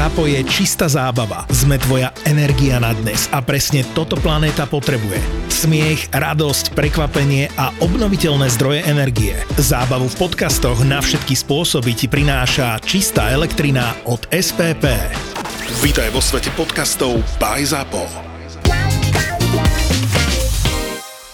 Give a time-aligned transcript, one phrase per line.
[0.00, 1.44] Zápo je čistá zábava.
[1.52, 5.20] Sme tvoja energia na dnes a presne toto planéta potrebuje.
[5.52, 9.36] Smiech, radosť, prekvapenie a obnoviteľné zdroje energie.
[9.60, 14.88] Zábavu v podcastoch na všetky spôsoby ti prináša čistá elektrina od SPP.
[15.84, 18.29] Vítaj vo svete podcastov by Zápo.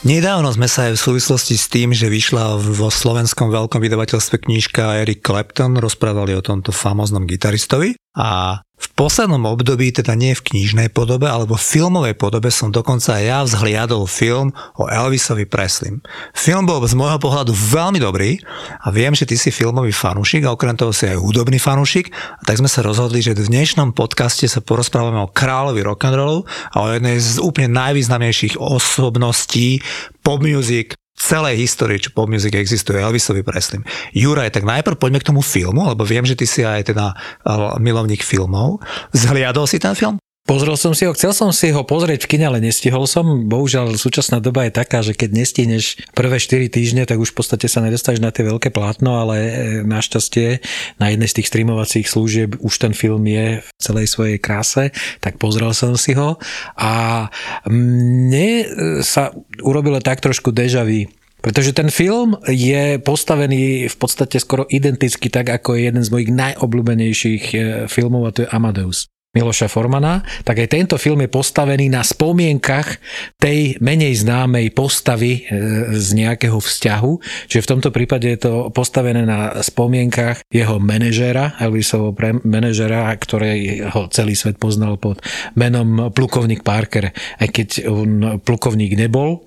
[0.07, 5.03] Nedávno sme sa aj v súvislosti s tým, že vyšla vo slovenskom veľkom vydavateľstve knižka
[5.03, 7.99] Eric Clapton, rozprávali o tomto famóznom gitaristovi.
[8.15, 13.17] A v poslednom období, teda nie v knižnej podobe, alebo v filmovej podobe som dokonca
[13.17, 16.05] aj ja vzhliadol film o Elvisovi Preslim.
[16.37, 18.37] Film bol z môjho pohľadu veľmi dobrý
[18.85, 22.43] a viem, že ty si filmový fanúšik a okrem toho si aj hudobný fanúšik a
[22.45, 26.87] tak sme sa rozhodli, že v dnešnom podcaste sa porozprávame o kráľovi rock'n'rollu a o
[26.93, 29.81] jednej z úplne najvýznamnejších osobností
[30.21, 33.83] pop music celej histórii, čo pop music existuje, Elvisovi Preslim.
[34.13, 37.81] Juraj, tak najprv poďme k tomu filmu, lebo viem, že ty si aj teda eh,
[37.81, 38.85] milovník filmov.
[39.17, 40.21] Zhliadol si ten film?
[40.47, 43.51] Pozrel som si ho, chcel som si ho pozrieť v kine, ale nestihol som.
[43.51, 47.67] Bohužiaľ, súčasná doba je taká, že keď nestihneš prvé 4 týždne, tak už v podstate
[47.67, 49.53] sa nedostaneš na tie veľké plátno, ale e,
[49.83, 50.63] našťastie
[51.03, 55.43] na jednej z tých streamovacích služieb už ten film je v celej svojej kráse, tak
[55.43, 56.39] pozrel som si ho
[56.79, 57.27] a
[57.67, 58.67] mne e,
[59.03, 59.35] sa
[59.67, 61.11] urobilo tak trošku deja vu.
[61.43, 66.31] Pretože ten film je postavený v podstate skoro identicky tak, ako je jeden z mojich
[66.31, 67.59] najobľúbenejších e,
[67.91, 69.11] filmov a to je Amadeus.
[69.37, 72.97] Miloša Formana, tak aj tento film je postavený na spomienkach
[73.37, 77.13] tej menej známej postavy e, z nejakého vzťahu.
[77.53, 82.17] Čiže v tomto prípade je to postavené na spomienkach jeho manažéra, Elvisovho
[82.49, 85.21] manažéra, ktorého celý svet poznal pod
[85.53, 89.45] menom plukovník Parker, aj keď on plukovník nebol,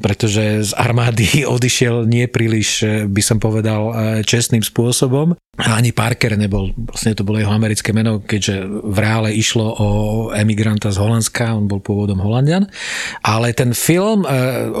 [0.00, 5.36] pretože z armády odišiel nie príliš, e, by som povedal, e, čestným spôsobom.
[5.56, 9.88] Ani Parker nebol, vlastne to bolo jeho americké meno, keďže v reále išlo o
[10.36, 12.68] emigranta z Holandska, on bol pôvodom Holandian,
[13.24, 14.28] ale ten film e,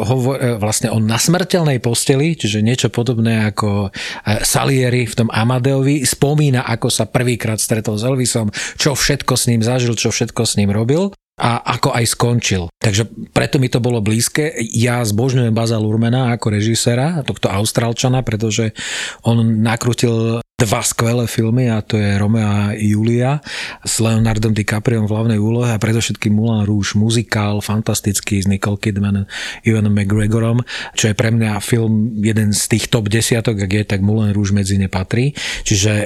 [0.04, 6.04] hovor, e, vlastne o nasmrteľnej posteli, čiže niečo podobné ako e, Salieri v tom Amadeovi,
[6.04, 10.60] spomína, ako sa prvýkrát stretol s Elvisom, čo všetko s ním zažil, čo všetko s
[10.60, 12.72] ním robil a ako aj skončil.
[12.80, 14.56] Takže preto mi to bolo blízke.
[14.72, 18.72] Ja zbožňujem Baza Lurmana ako režisera, tohto Austrálčana, pretože
[19.20, 23.44] on nakrutil dva skvelé filmy a to je Romeo a Julia
[23.84, 29.20] s Leonardom DiCaprio v hlavnej úlohe a predovšetkým Moulin Rouge, muzikál fantastický s Nicole Kidman
[29.20, 29.28] a
[29.68, 30.64] Ivanom McGregorom,
[30.96, 34.56] čo je pre mňa film jeden z tých top desiatok, ak je, tak Moulin Rouge
[34.56, 35.36] medzi ne patrí.
[35.60, 36.04] Čiže e,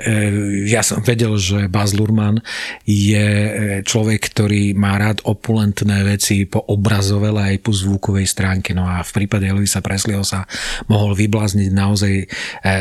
[0.67, 2.43] ja som vedel, že Baz Luhrmann
[2.82, 3.50] je e,
[3.87, 8.75] človek, ktorý má rád opulentné veci po obrazovej aj po zvukovej stránke.
[8.75, 10.43] No a v prípade Elvisa Presleyho sa
[10.91, 12.27] mohol vyblázniť naozaj e,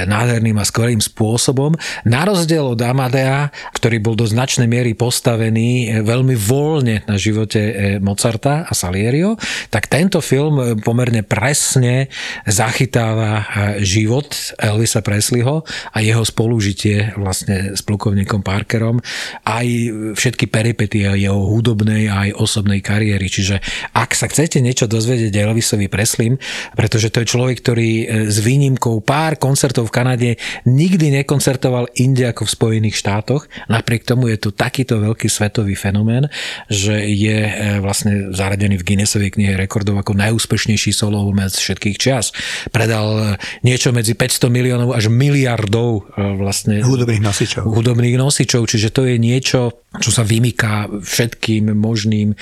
[0.10, 1.76] nádherným a skvelým spôsobom spôsobom.
[2.08, 7.60] Na rozdiel od Amadea, ktorý bol do značnej miery postavený eh, veľmi voľne na živote
[7.60, 9.36] eh, Mozarta a Salierio,
[9.68, 12.08] tak tento film eh, pomerne presne
[12.48, 13.44] zachytáva
[13.84, 19.02] život Elvisa Presleyho a jeho spolužitie vlastne s plukovníkom Parkerom,
[19.44, 19.68] aj
[20.16, 23.28] všetky peripety jeho hudobnej a aj osobnej kariéry.
[23.28, 23.60] Čiže
[23.98, 26.38] ak sa chcete niečo dozvedieť Elvisovi Preslim,
[26.78, 27.92] pretože to je človek, ktorý
[28.30, 30.30] s výnimkou pár koncertov v Kanade
[30.70, 33.50] nikdy nekoncertoval koncertoval inde ako v Spojených štátoch.
[33.74, 36.30] Napriek tomu je tu takýto veľký svetový fenomén,
[36.70, 42.30] že je e, vlastne zaradený v Guinnessovej knihe rekordov ako najúspešnejší solo umec všetkých čias.
[42.70, 43.22] Predal e,
[43.66, 47.66] niečo medzi 500 miliónov až miliardov e, vlastne hudobných nosičov.
[47.66, 52.38] Hudobných nosičov, čiže to je niečo, čo sa vymýka všetkým možným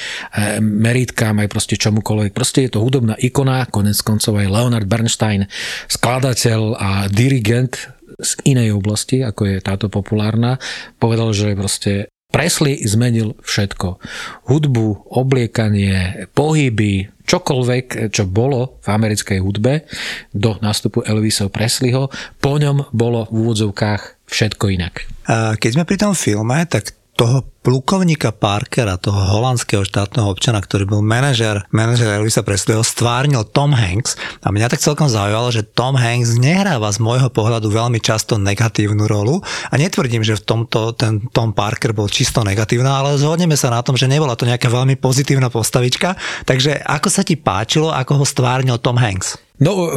[0.60, 2.36] meritkám, aj proste čomukoľvek.
[2.36, 5.48] Proste je to hudobná ikona, konec koncov aj Leonard Bernstein,
[5.88, 10.58] skladateľ a dirigent z inej oblasti, ako je táto populárna,
[10.98, 14.04] povedal, že proste Presley zmenil všetko.
[14.52, 19.88] Hudbu, obliekanie, pohyby, čokoľvek, čo bolo v americkej hudbe
[20.36, 22.12] do nástupu Elvisa Presleyho,
[22.44, 25.08] po ňom bolo v úvodzovkách všetko inak.
[25.56, 31.02] Keď sme pri tom filme, tak toho plukovníka Parkera, toho holandského štátneho občana, ktorý bol
[31.02, 34.16] manažer, manažer Elvisa Presleyho, stvárnil Tom Hanks.
[34.46, 39.10] A mňa tak celkom zaujalo, že Tom Hanks nehráva z môjho pohľadu veľmi často negatívnu
[39.10, 39.42] rolu.
[39.68, 43.82] A netvrdím, že v tomto ten Tom Parker bol čisto negatívna, ale zhodneme sa na
[43.82, 46.16] tom, že nebola to nejaká veľmi pozitívna postavička.
[46.46, 49.47] Takže ako sa ti páčilo, ako ho stvárnil Tom Hanks?
[49.58, 49.90] No,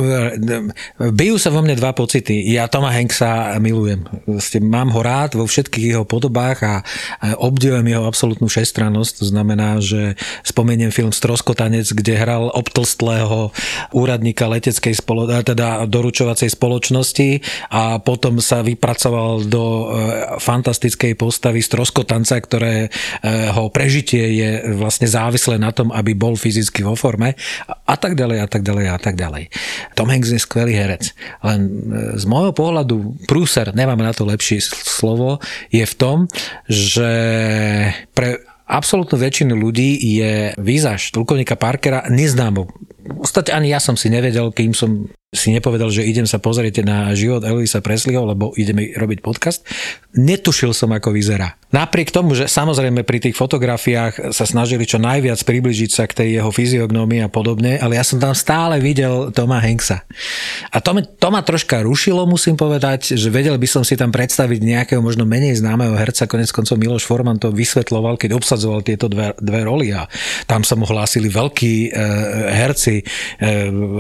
[1.13, 2.49] bijú sa vo mne dva pocity.
[2.49, 4.09] Ja Toma Hanksa milujem.
[4.65, 6.75] Mám ho rád vo všetkých jeho podobách a
[7.37, 9.21] obdivujem jeho absolútnu šestrannosť.
[9.21, 10.17] To znamená, že
[10.49, 13.53] spomeniem film Stroskotanec, kde hral obtlstlého
[13.93, 19.85] úradníka leteckej spolo- teda doručovacej spoločnosti a potom sa vypracoval do e,
[20.41, 27.37] fantastickej postavy Stroskotanca, ktorého prežitie je vlastne závislé na tom, aby bol fyzicky vo forme
[27.69, 29.50] a tak ďalej a tak ďalej a tak ďalej.
[29.99, 31.13] Tom Hanks je skvelý herec.
[31.45, 31.71] Len e,
[32.19, 36.31] z môjho pohľadu prúser, nemáme na to lepšie slovo, je v tom,
[36.67, 37.11] že
[38.15, 42.71] pre absolútnu väčšinu ľudí je výzaž plukovníka Parkera neznámou.
[43.19, 47.15] Ostatne ani ja som si nevedel, kým som si nepovedal, že idem sa pozrieť na
[47.15, 49.63] život Elvisa Presleyho, lebo ideme robiť podcast.
[50.19, 51.55] Netušil som, ako vyzerá.
[51.71, 56.29] Napriek tomu, že samozrejme pri tých fotografiách sa snažili čo najviac približiť sa k tej
[56.43, 60.03] jeho fyziognómii a podobne, ale ja som tam stále videl Toma Hanksa.
[60.75, 64.59] A to, to ma troška rušilo, musím povedať, že vedel by som si tam predstaviť
[64.67, 69.31] nejakého možno menej známeho herca, konec koncov Miloš Forman to vysvetloval, keď obsadzoval tieto dve,
[69.39, 70.11] dve roli a
[70.51, 71.89] tam sa mu hlásili veľkí e,
[72.51, 73.05] herci, e,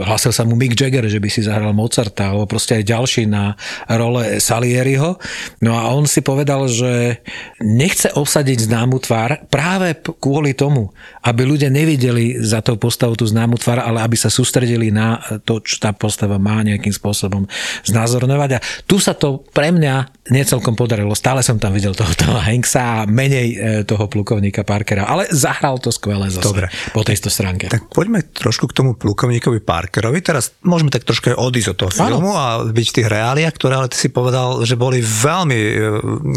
[0.02, 3.54] hlásil sa mu Mick Jagger, že by si zahral Mozarta alebo proste aj ďalší na
[3.86, 5.20] role Salieriho.
[5.60, 7.20] No a on si povedal, že
[7.60, 10.90] nechce obsadiť známu tvár práve kvôli tomu,
[11.20, 15.60] aby ľudia nevideli za tou postavou tú známu tvár, ale aby sa sústredili na to,
[15.60, 17.44] čo tá postava má nejakým spôsobom
[17.84, 18.50] znázorňovať.
[18.56, 18.58] A
[18.88, 21.12] tu sa to pre mňa necelkom podarilo.
[21.12, 25.76] Stále som tam videl toho, toho Hanksa a menej e, toho plukovníka Parkera, ale zahral
[25.76, 26.66] to skvelé zase Dobre.
[26.96, 27.68] po tejto stránke.
[27.68, 30.24] Tak poďme trošku k tomu plukovníkovi Parkerovi.
[30.24, 32.40] Teraz môžeme tak trošku odísť od toho filmu ano.
[32.40, 35.84] a byť v tých reáliách, ktoré ale ty si povedal, že boli veľmi, e,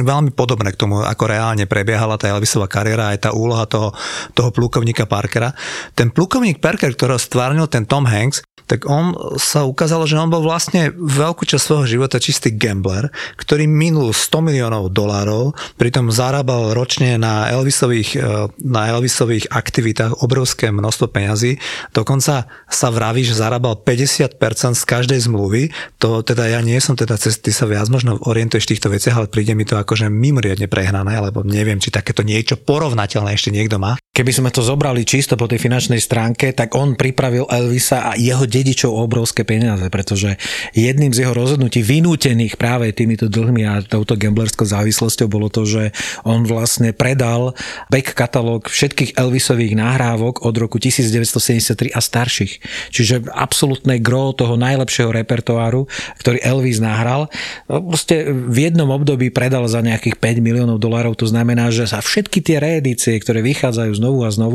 [0.03, 3.95] veľmi podobné k tomu, ako reálne prebiehala tá Elvisová kariéra aj tá úloha toho,
[4.35, 4.72] toho plukovníka
[5.05, 5.53] Parkera.
[5.93, 10.43] Ten plukovník Parker, ktorého stvárnil ten Tom Hanks, tak on sa ukázalo, že on bol
[10.43, 17.19] vlastne veľkú časť svojho života čistý gambler, ktorý minul 100 miliónov dolárov, pritom zarábal ročne
[17.19, 18.19] na Elvisových, e,
[18.63, 21.59] na Elvisových aktivitách obrovské množstvo peňazí.
[21.91, 25.69] Dokonca sa vraví, že zarábal 50% z každej zmluvy.
[25.99, 29.15] To teda ja nie som teda cez, ty sa viac možno orientuješ v týchto veciach,
[29.19, 33.75] ale príde mi to akože mimoriadne prehnané, lebo neviem, či takéto niečo porovnateľné ešte niekto
[33.75, 33.99] má.
[34.13, 38.89] Keby sme zobrali čisto po tej finančnej stránke, tak on pripravil Elvisa a jeho dedičov
[38.89, 40.39] obrovské peniaze, pretože
[40.71, 45.91] jedným z jeho rozhodnutí vynútených práve týmito dlhmi a touto gamblerskou závislosťou bolo to, že
[46.23, 47.51] on vlastne predal
[47.91, 52.53] back katalóg všetkých Elvisových nahrávok od roku 1973 a starších.
[52.95, 55.85] Čiže absolútne gro toho najlepšieho repertoáru,
[56.23, 57.27] ktorý Elvis nahral,
[57.67, 61.17] no, proste v jednom období predal za nejakých 5 miliónov dolárov.
[61.19, 64.52] To znamená, že sa všetky tie reedície, ktoré vychádzajú znovu a znovu.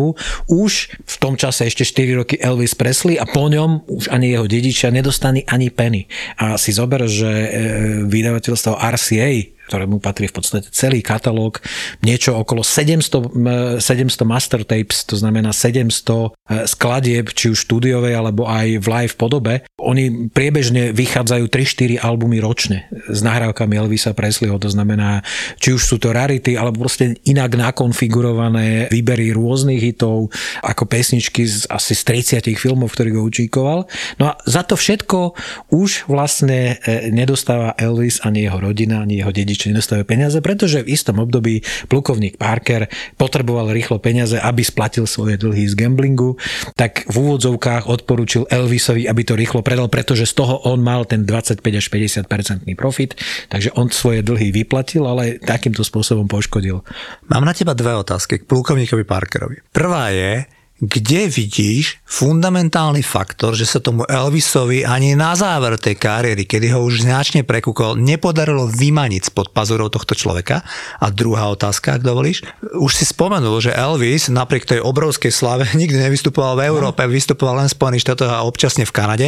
[0.48, 4.46] Už v tom čase ešte 4 roky Elvis Presley a po ňom už ani jeho
[4.46, 6.06] dedičia nedostali ani penny.
[6.38, 7.48] A si zober, že e,
[8.06, 11.60] vydavateľstvo RCA ktorému patrí v podstate celý katalóg,
[12.00, 18.48] niečo okolo 700, 700 master tapes, to znamená 700 e, skladieb, či už štúdiovej alebo
[18.48, 19.54] aj v live podobe.
[19.76, 25.20] Oni priebežne vychádzajú 3-4 albumy ročne s nahrávkami Elvisa Presleyho, to znamená,
[25.60, 30.30] či už sú to rarity, alebo proste inak nakonfigurované výbery rôznych hitov,
[30.64, 32.02] ako pesničky z, asi z
[32.40, 33.78] 30 filmov, ktorých ho učíkoval.
[34.22, 35.34] No a za to všetko
[35.74, 40.86] už vlastne e, nedostáva Elvis ani jeho rodina, ani jeho dedič rodičia nedostávajú peniaze, pretože
[40.86, 42.86] v istom období plukovník Parker
[43.18, 46.38] potreboval rýchlo peniaze, aby splatil svoje dlhy z gamblingu,
[46.78, 51.26] tak v úvodzovkách odporúčil Elvisovi, aby to rýchlo predal, pretože z toho on mal ten
[51.26, 53.18] 25 až 50 percentný profit,
[53.50, 56.86] takže on svoje dlhy vyplatil, ale takýmto spôsobom poškodil.
[57.26, 59.58] Mám na teba dve otázky k plukovníkovi Parkerovi.
[59.74, 60.46] Prvá je,
[60.78, 66.80] kde vidíš fundamentálny faktor, že sa tomu Elvisovi ani na záver tej kariéry, kedy ho
[66.80, 70.64] už značne prekúkol, nepodarilo vymaniť spod pazurov tohto človeka?
[71.04, 72.48] A druhá otázka, ak dovolíš.
[72.80, 77.12] Už si spomenul, že Elvis napriek tej obrovskej slave nikdy nevystupoval v Európe, no.
[77.12, 79.26] vystupoval len v Spojených štátoch a občasne v Kanade.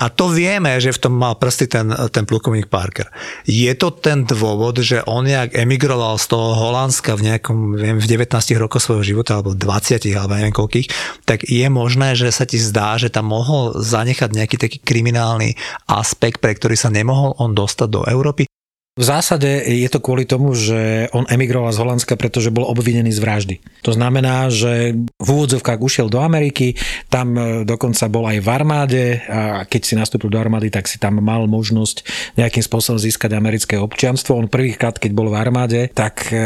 [0.00, 3.12] A to vieme, že v tom mal prsty ten, ten plukovník Parker.
[3.44, 8.06] Je to ten dôvod, že on nejak emigroval z toho Holandska v nejakom, viem, v
[8.08, 10.88] 19 rokoch svojho života, alebo 20, alebo neviem koľkých,
[11.28, 15.58] tak je možné, že sa ti zdá, že tam mohol zanechať nejaký taký kriminálny
[15.90, 18.51] aspekt, pre ktorý sa nemohol on dostať do Európy?
[18.92, 23.24] V zásade je to kvôli tomu, že on emigroval z Holandska, pretože bol obvinený z
[23.24, 23.56] vraždy.
[23.88, 26.76] To znamená, že v úvodzovkách ušiel do Ameriky,
[27.08, 31.00] tam e, dokonca bol aj v armáde a keď si nastúpil do armády, tak si
[31.00, 32.04] tam mal možnosť
[32.36, 34.36] nejakým spôsobom získať americké občianstvo.
[34.36, 36.36] On prvýkrát, keď bol v armáde, tak e,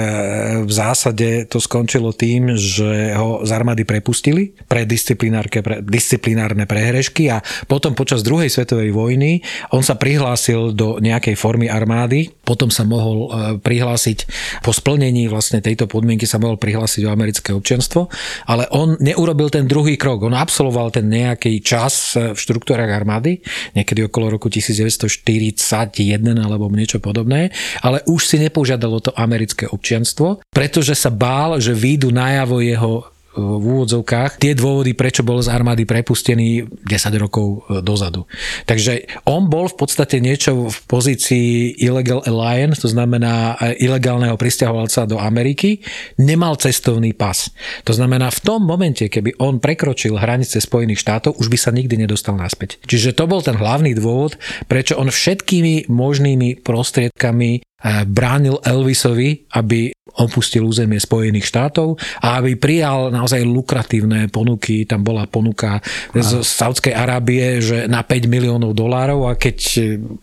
[0.63, 7.99] v zásade to skončilo tým, že ho z armády prepustili pre disciplinárne prehrešky a potom
[7.99, 9.43] počas druhej svetovej vojny
[9.75, 14.19] on sa prihlásil do nejakej formy armády, potom sa mohol e, prihlásiť
[14.63, 18.07] po splnení vlastne tejto podmienky sa mohol prihlásiť o americké občianstvo,
[18.47, 20.23] ale on neurobil ten druhý krok.
[20.23, 23.43] On absolvoval ten nejaký čas e, v štruktúrach armády,
[23.75, 25.99] niekedy okolo roku 1941
[26.39, 27.51] alebo niečo podobné,
[27.83, 33.63] ale už si nepožiadalo to americké občianstvo, pretože sa bál, že výjdu najavo jeho v
[33.63, 38.25] úvodzovkách tie dôvody, prečo bol z armády prepustený 10 rokov e, dozadu.
[38.65, 45.05] Takže on bol v podstate niečo v pozícii illegal alien, to znamená e, ilegálneho pristahovalca
[45.05, 45.85] do Ameriky,
[46.17, 47.53] nemal cestovný pas.
[47.85, 52.01] To znamená, v tom momente, keby on prekročil hranice Spojených štátov, už by sa nikdy
[52.01, 52.81] nedostal naspäť.
[52.89, 57.76] Čiže to bol ten hlavný dôvod, prečo on všetkými možnými prostriedkami
[58.07, 64.89] bránil Elvisovi, aby opustil územie Spojených štátov a aby prijal naozaj lukratívne ponuky.
[64.89, 65.85] Tam bola ponuka
[66.17, 69.57] z Saudskej Arábie, že na 5 miliónov dolárov a keď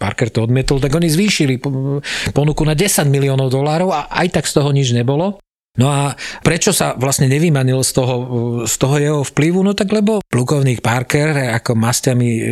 [0.01, 1.61] Parker to odmietol, tak oni zvýšili
[2.33, 5.37] ponuku na 10 miliónov dolárov a aj tak z toho nič nebolo.
[5.73, 6.13] No a
[6.45, 8.15] prečo sa vlastne nevymanil z toho,
[8.69, 9.65] z toho jeho vplyvu?
[9.65, 12.43] No tak lebo plukovník Parker ako masťami e,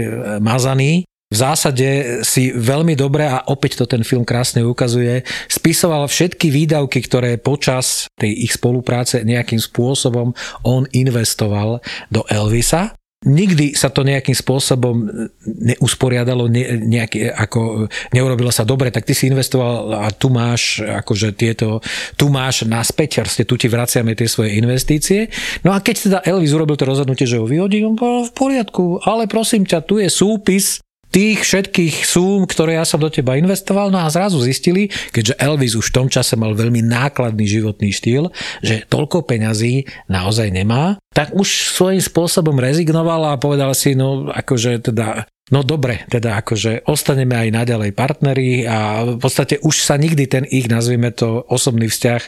[0.42, 6.52] mazaný v zásade si veľmi dobre, a opäť to ten film krásne ukazuje, spisoval všetky
[6.52, 10.36] výdavky, ktoré počas tej ich spolupráce nejakým spôsobom
[10.68, 11.80] on investoval
[12.12, 15.06] do Elvisa Nikdy sa to nejakým spôsobom
[15.46, 17.86] neusporiadalo, ne, nejaký, ako
[18.18, 21.86] neurobilo sa dobre, tak ty si investoval a tu máš akože tieto,
[22.18, 25.30] tu máš naspäť, vlastne tu ti vraciame tie svoje investície.
[25.62, 29.06] No a keď teda Elvis urobil to rozhodnutie, že ho vyhodí, on bol v poriadku,
[29.06, 33.92] ale prosím ťa, tu je súpis tých všetkých súm, ktoré ja som do teba investoval,
[33.92, 38.32] no a zrazu zistili, keďže Elvis už v tom čase mal veľmi nákladný životný štýl,
[38.64, 44.88] že toľko peňazí naozaj nemá, tak už svojím spôsobom rezignoval a povedal si, no akože
[44.88, 50.24] teda No dobre, teda akože ostaneme aj naďalej partneri a v podstate už sa nikdy
[50.24, 52.22] ten ich, nazvime to, osobný vzťah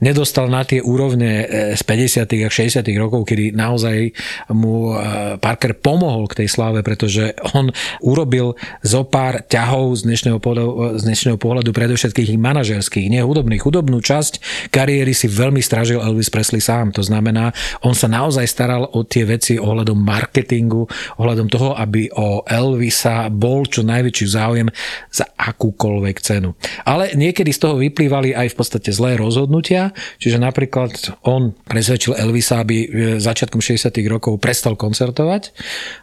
[0.00, 2.24] nedostal na tie úrovne e, z 50.
[2.24, 2.80] a 60.
[2.96, 4.16] rokov, kedy naozaj
[4.56, 7.68] mu e, Parker pomohol k tej sláve, pretože on
[8.00, 13.60] urobil zo pár ťahov z dnešného pohľadu, z dnešného pohľadu predovšetkých manažerských, nie hudobných.
[13.60, 14.40] Hudobnú časť
[14.72, 16.96] kariéry si veľmi stražil Elvis Presley sám.
[16.96, 17.52] To znamená,
[17.84, 20.88] on sa naozaj staral o tie veci ohľadom marketingu,
[21.20, 24.68] ohľadom toho, aby o Elvis Elvisa bol čo najväčší záujem
[25.10, 26.54] za akúkoľvek cenu.
[26.86, 29.90] Ale niekedy z toho vyplývali aj v podstate zlé rozhodnutia,
[30.22, 33.90] čiže napríklad on presvedčil Elvisa, aby e, začiatkom 60.
[34.06, 35.50] rokov prestal koncertovať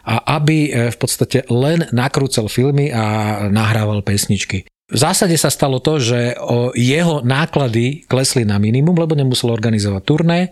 [0.04, 4.68] a aby e, v podstate len nakrúcal filmy a nahrával pesničky.
[4.88, 6.32] V zásade sa stalo to, že
[6.72, 10.48] jeho náklady klesli na minimum, lebo nemusel organizovať turné.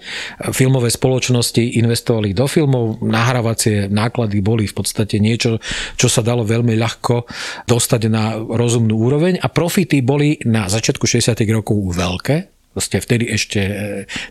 [0.52, 5.57] Filmové spoločnosti investovali do filmov, nahrávacie náklady boli v podstate niečo,
[5.97, 7.25] čo sa dalo veľmi ľahko
[7.64, 11.33] dostať na rozumnú úroveň a profity boli na začiatku 60.
[11.49, 13.73] rokov veľké, Proste vtedy ešte e,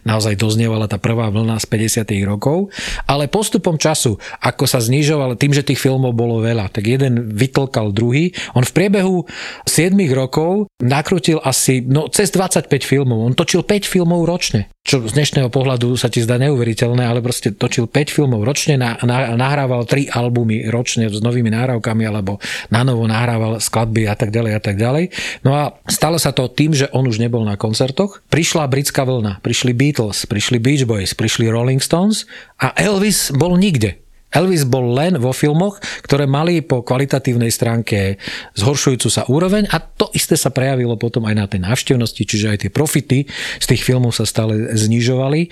[0.05, 1.65] naozaj doznievala tá prvá vlna z
[2.05, 2.29] 50.
[2.29, 2.69] rokov.
[3.09, 7.89] Ale postupom času, ako sa znižoval, tým, že tých filmov bolo veľa, tak jeden vytlkal
[7.89, 8.37] druhý.
[8.53, 9.25] On v priebehu
[9.65, 13.25] 7 rokov nakrutil asi no, cez 25 filmov.
[13.25, 17.49] On točil 5 filmov ročne čo z dnešného pohľadu sa ti zdá neuveriteľné, ale proste
[17.49, 22.37] točil 5 filmov ročne, na, na, nahrával 3 albumy ročne s novými náhrávkami alebo
[22.69, 25.09] na novo nahrával skladby a tak ďalej a tak ďalej.
[25.41, 28.21] No a stalo sa to tým, že on už nebol na koncertoch.
[28.29, 32.29] Prišla britská vlna, prišli Beatles, prišli Beach Boys, prišli Rolling Stones
[32.61, 34.04] a Elvis bol nikde.
[34.35, 38.19] Elvis bol len vo filmoch, ktoré mali po kvalitatívnej stránke
[38.59, 42.57] zhoršujúcu sa úroveň a to isté sa prejavilo potom aj na tej návštevnosti, čiže aj
[42.67, 43.23] tie profity
[43.59, 45.47] z tých filmov sa stále znižovali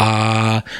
[0.00, 0.08] a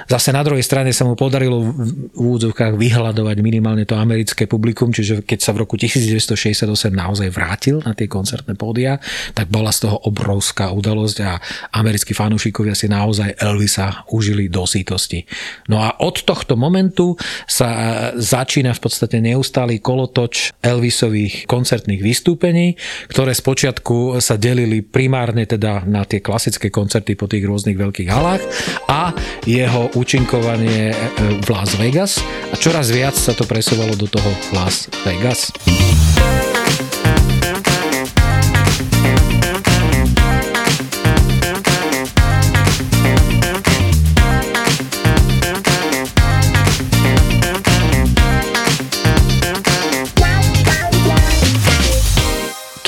[0.08, 5.20] zase na druhej strane sa mu podarilo v úvodzovkách vyhľadovať minimálne to americké publikum, čiže
[5.22, 8.96] keď sa v roku 1968 naozaj vrátil na tie koncertné pódia,
[9.36, 11.36] tak bola z toho obrovská udalosť a
[11.76, 15.24] americkí fanúšikovia si naozaj Elvisa užili do sítosti.
[15.68, 17.68] No a od tohto momentu sa
[18.14, 22.74] začína v podstate neustály kolotoč Elvisových koncertných vystúpení,
[23.10, 28.42] ktoré spočiatku sa delili primárne teda na tie klasické koncerty po tých rôznych veľkých halách
[28.88, 29.12] a
[29.44, 30.96] jeho účinkovanie e,
[31.42, 32.18] v Las Vegas
[32.50, 35.52] a čoraz viac sa to presúvalo do toho Las Vegas.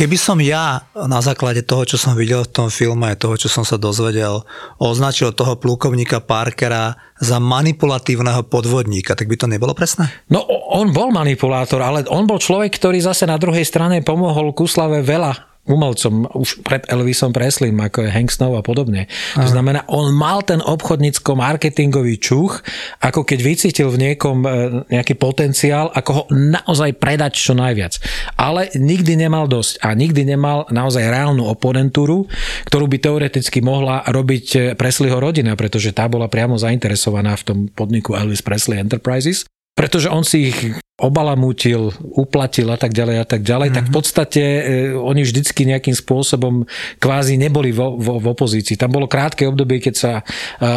[0.04, 3.64] Keby som ja na základe toho, čo som videl v tom filme, toho, čo som
[3.64, 4.44] sa dozvedel,
[4.76, 10.12] označil toho plukovníka Parkera za manipulatívneho podvodníka, tak by to nebolo presné?
[10.28, 10.44] No
[10.76, 15.53] on bol manipulátor, ale on bol človek, ktorý zase na druhej strane pomohol Kuslave veľa
[15.64, 19.08] umelcom už pred Elvisom Presleym, ako je Hank Snow a podobne.
[19.08, 19.44] Aha.
[19.44, 22.60] To znamená, on mal ten obchodnícko-marketingový čuch,
[23.00, 24.48] ako keď vycítil v niekom e,
[24.92, 27.96] nejaký potenciál, ako ho naozaj predať čo najviac.
[28.36, 32.28] Ale nikdy nemal dosť a nikdy nemal naozaj reálnu oponentúru,
[32.68, 37.58] ktorú by teoreticky mohla robiť e, Presleyho rodina, pretože tá bola priamo zainteresovaná v tom
[37.72, 40.58] podniku Elvis Presley Enterprises pretože on si ich
[40.94, 43.78] obalamútil, uplatil a tak ďalej a tak ďalej, mm-hmm.
[43.82, 43.98] tak v mhm.
[43.98, 44.62] podstate e,
[44.94, 46.62] oni vždycky nejakým spôsobom
[47.02, 48.78] kvázi neboli vo, vo, v opozícii.
[48.78, 50.24] Tam bolo krátke obdobie, keď sa e,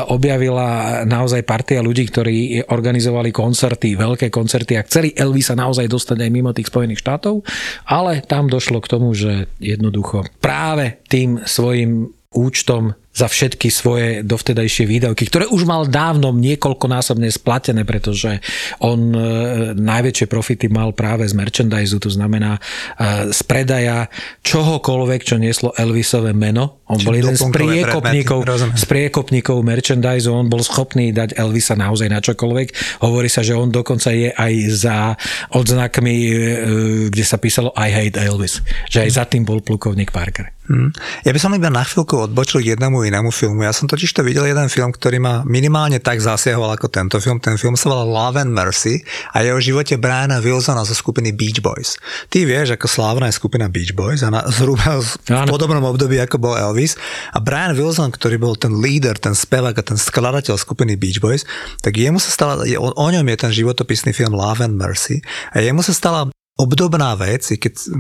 [0.10, 6.34] objavila naozaj partia ľudí, ktorí organizovali koncerty, veľké koncerty a chceli Elvisa naozaj dostať aj
[6.34, 7.46] mimo tých Spojených štátov,
[7.86, 14.86] ale tam došlo k tomu, že jednoducho práve tým svojim účtom za všetky svoje dovtedajšie
[14.86, 18.38] výdavky, ktoré už mal dávno niekoľkonásobne splatené, pretože
[18.78, 19.20] on e,
[19.74, 24.06] najväčšie profity mal práve z merchandise, to znamená e, z predaja
[24.46, 26.86] čohokoľvek, čo nieslo Elvisové meno.
[26.94, 28.40] On Čiže bol jeden z priekopníkov,
[28.78, 33.02] z priekopníkov merchandise, on bol schopný dať Elvisa naozaj na čokoľvek.
[33.02, 34.98] Hovorí sa, že on dokonca je aj za
[35.58, 36.34] odznakmi, e,
[37.10, 38.62] kde sa písalo I hate Elvis.
[38.94, 40.54] Že aj za tým bol plukovník Parker.
[40.68, 40.92] Hmm.
[41.24, 43.64] Ja by som iba na chvíľku odbočil k jednému inému filmu.
[43.64, 47.42] Ja som totiž to videl jeden film, ktorý ma minimálne tak zasiahol ako tento film.
[47.42, 49.02] Ten film sa volá Love and Mercy
[49.34, 51.98] a je o živote Briana Wilsona zo skupiny Beach Boys.
[52.30, 55.08] Ty vieš, ako slávna je skupina Beach Boys a na, zhruba v
[55.50, 56.96] podobnom období, ako bol Elvis.
[57.34, 61.48] A Brian Wilson, ktorý bol ten líder, ten spevák a ten skladateľ skupiny Beach Boys,
[61.82, 65.24] tak jemu sa stala, o, o ňom je ten životopisný film Love and Mercy
[65.56, 67.94] a jemu sa stala obdobná vec, i keď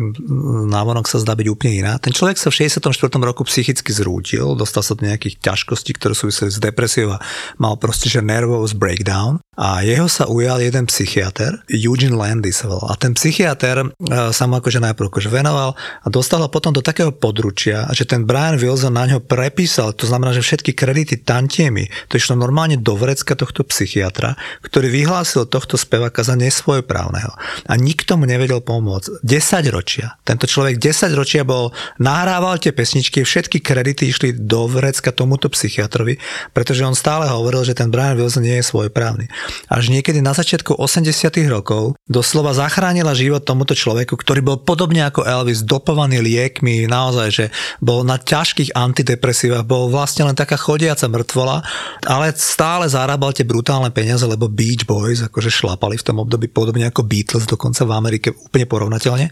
[0.73, 1.93] návonok sa zdá byť úplne iná.
[2.01, 2.89] Ten človek sa v 64.
[3.21, 7.21] roku psychicky zrútil, dostal sa do nejakých ťažkostí, ktoré súviseli s depresiou a
[7.61, 12.53] mal proste že nervous breakdown a jeho sa ujal jeden psychiatr, Eugene Landy.
[12.63, 13.87] A ten psychiatr e,
[14.29, 18.23] sa mu akože najprv akože venoval a dostal ho potom do takého područia, že ten
[18.25, 22.93] Brian Wilson na ňo prepísal, to znamená, že všetky kredity tantiemi, to išlo normálne do
[22.93, 27.33] vrecka tohto psychiatra, ktorý vyhlásil tohto speváka za nesvojprávneho.
[27.65, 29.19] A nikto mu nevedel pomôcť.
[29.27, 30.15] 10 ročia.
[30.23, 36.15] Tento človek 10 ročia bol, nahrával tie pesničky, všetky kredity išli do vrecka tomuto psychiatrovi,
[36.55, 39.27] pretože on stále hovoril, že ten Brian Wilson nie je svojprávny
[39.67, 41.11] až niekedy na začiatku 80
[41.51, 47.45] rokov doslova zachránila život tomuto človeku, ktorý bol podobne ako Elvis dopovaný liekmi, naozaj, že
[47.83, 51.65] bol na ťažkých antidepresívach, bol vlastne len taká chodiaca mŕtvola,
[52.07, 56.87] ale stále zarábal tie brutálne peniaze, lebo Beach Boys akože šlapali v tom období podobne
[56.87, 59.27] ako Beatles, dokonca v Amerike úplne porovnateľne.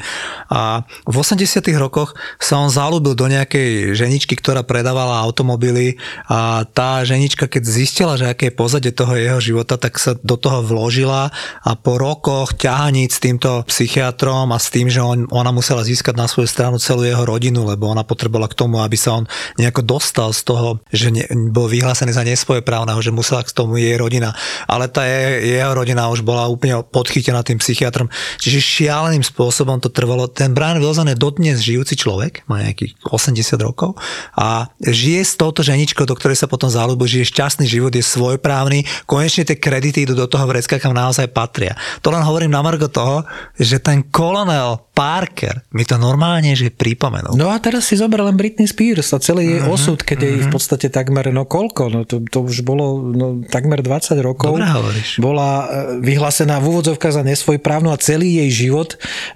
[0.49, 7.05] A v 80 rokoch sa on zalúbil do nejakej ženičky, ktorá predávala automobily a tá
[7.05, 11.29] ženička, keď zistila, že aké je pozadie toho jeho života, tak sa do toho vložila
[11.63, 16.15] a po rokoch ťahaníc s týmto psychiatrom a s tým, že on, ona musela získať
[16.17, 19.25] na svoju stranu celú jeho rodinu, lebo ona potrebovala k tomu, aby sa on
[19.57, 23.95] nejako dostal z toho, že ne, bol vyhlásený za nesvojeprávneho, že musela k tomu jej
[23.97, 24.35] rodina.
[24.69, 28.11] Ale tá je, jeho rodina už bola úplne podchytená tým psychiatrom.
[28.41, 28.59] Čiže
[28.95, 30.31] šialeným spôsobom to trvalo.
[30.31, 33.99] Ten Brian Wilson je dodnes žijúci človek, má nejakých 80 rokov
[34.39, 38.87] a žije s touto ženičkou, do ktorej sa potom záľubil, žije šťastný život, je svojprávny,
[39.03, 41.75] konečne tie kredity idú do toho vrecka, kam naozaj patria.
[42.07, 43.27] To len hovorím na margo toho,
[43.59, 47.35] že ten kolonel Parker mi to normálne že pripomenul.
[47.35, 50.31] No a teraz si zober len Britney Spears a celý jej uh-huh, osud, keď uh-huh.
[50.31, 50.53] jej v mhm.
[50.55, 54.55] podstate takmer, no koľko, no to, to už bolo no, takmer 20 rokov.
[54.55, 55.19] Dobre hovoríš.
[55.19, 58.74] Bola e, vyhlásená v úvodzovkách za nesvojprávnu a celý jej život,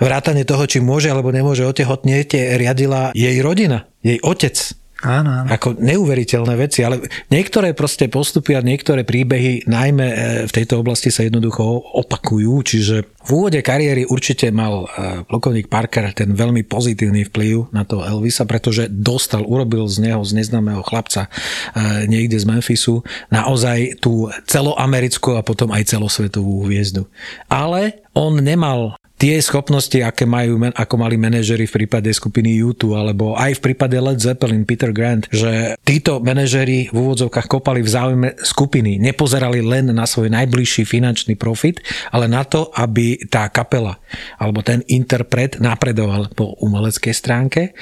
[0.03, 4.75] vrátane toho, či môže alebo nemôže otehotnieť, riadila jej rodina, jej otec.
[4.99, 5.47] Áno, áno.
[5.47, 6.99] Ako neuveriteľné veci, ale
[7.31, 11.63] niektoré proste postupy a niektoré príbehy najmä e, v tejto oblasti sa jednoducho
[11.95, 17.87] opakujú, čiže v úvode kariéry určite mal e, plukovník Parker ten veľmi pozitívny vplyv na
[17.87, 22.99] to Elvisa, pretože dostal, urobil z neho, z neznámeho chlapca e, niekde z Memphisu
[23.31, 27.07] naozaj tú celoamerickú a potom aj celosvetovú hviezdu.
[27.47, 33.35] Ale on nemal tie schopnosti, aké majú, ako mali manažery v prípade skupiny U2 alebo
[33.35, 38.29] aj v prípade Led Zeppelin, Peter Grant, že títo manažery v úvodzovkách kopali v záujme
[38.39, 41.83] skupiny, nepozerali len na svoj najbližší finančný profit,
[42.15, 43.99] ale na to, aby tá kapela
[44.39, 47.75] alebo ten interpret napredoval po umeleckej stránke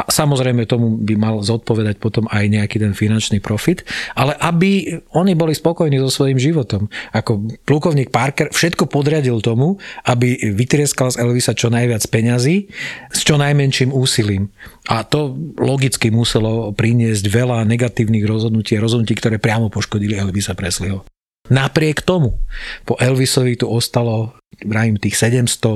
[0.00, 3.84] a samozrejme tomu by mal zodpovedať potom aj nejaký ten finančný profit,
[4.16, 6.88] ale aby oni boli spokojní so svojím životom.
[7.12, 9.76] Ako plukovník Parker všetko podriadil tomu,
[10.08, 12.72] aby vytrieskal z Elvisa čo najviac peňazí
[13.12, 14.48] s čo najmenším úsilím.
[14.88, 21.04] A to logicky muselo priniesť veľa negatívnych rozhodnutí rozhodnutí, ktoré priamo poškodili Elvisa Presleyho.
[21.50, 22.40] Napriek tomu
[22.88, 25.72] po Elvisovi tu ostalo vrajím tých 700 e,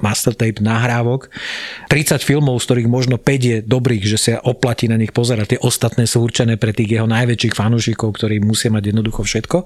[0.00, 1.28] master tape nahrávok,
[1.90, 5.56] 30 filmov, z ktorých možno 5 je dobrých, že sa oplatí na nich pozerať.
[5.56, 9.58] Tie ostatné sú určené pre tých jeho najväčších fanúšikov, ktorí musia mať jednoducho všetko.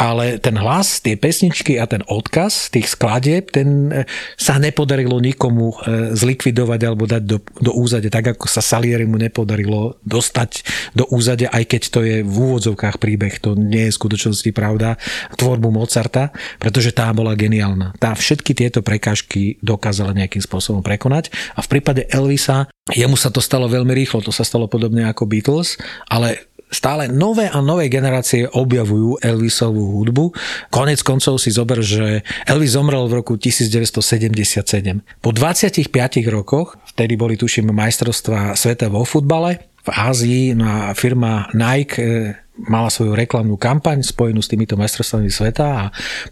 [0.00, 5.76] Ale ten hlas, tie pesničky a ten odkaz tých skladieb, ten e, sa nepodarilo nikomu
[5.84, 10.64] e, zlikvidovať alebo dať do, do úzade, tak ako sa Salieri mu nepodarilo dostať
[10.96, 14.98] do úzade, aj keď to je v úvodzovkách príbeh, to nie je v skutočnosti pravda,
[15.36, 21.60] tvorbu Mozarta, pretože tá bola geniálna tá všetky tieto prekážky dokázala nejakým spôsobom prekonať a
[21.64, 25.80] v prípade Elvisa, jemu sa to stalo veľmi rýchlo, to sa stalo podobne ako Beatles,
[26.06, 30.32] ale stále nové a nové generácie objavujú Elvisovú hudbu.
[30.72, 35.04] Konec koncov si zober, že Elvis zomrel v roku 1977.
[35.20, 35.92] Po 25
[36.32, 42.42] rokoch, vtedy boli tuším majstrovstva sveta vo futbale, v Ázii no a firma Nike eh,
[42.68, 45.82] mala svoju reklamnú kampaň spojenú s týmito majstrovstvami sveta a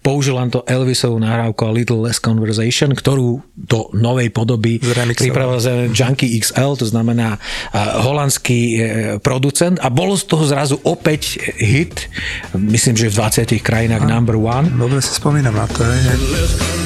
[0.04, 4.76] použil len to Elvisovú nahrávku a Little Less Conversation, ktorú do novej podoby
[5.16, 5.58] pripravil
[5.96, 7.40] Junkie XL, to znamená
[8.04, 8.78] holandský e,
[9.24, 12.12] producent a bolo z toho zrazu opäť hit,
[12.52, 14.68] myslím, že v 20 krajinách a, number one.
[14.76, 15.82] Dobre si spomínam na to.
[15.82, 16.79] Je.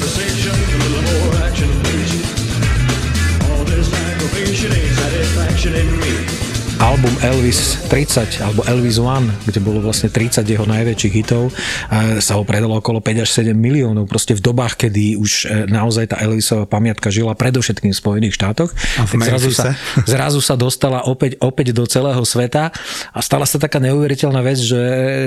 [6.95, 11.51] Album Elvis 30 alebo Elvis One, kde bolo vlastne 30 jeho najväčších hitov,
[12.23, 14.07] sa ho predalo okolo 5 až 7 miliónov.
[14.07, 18.71] Proste v dobách, kedy už e, naozaj tá Elvisová pamiatka žila predovšetkým v Spojených štátoch,
[18.95, 19.75] a v zrazu, sa,
[20.07, 22.71] zrazu sa dostala opäť, opäť do celého sveta
[23.11, 24.79] a stala sa taká neuveriteľná vec, že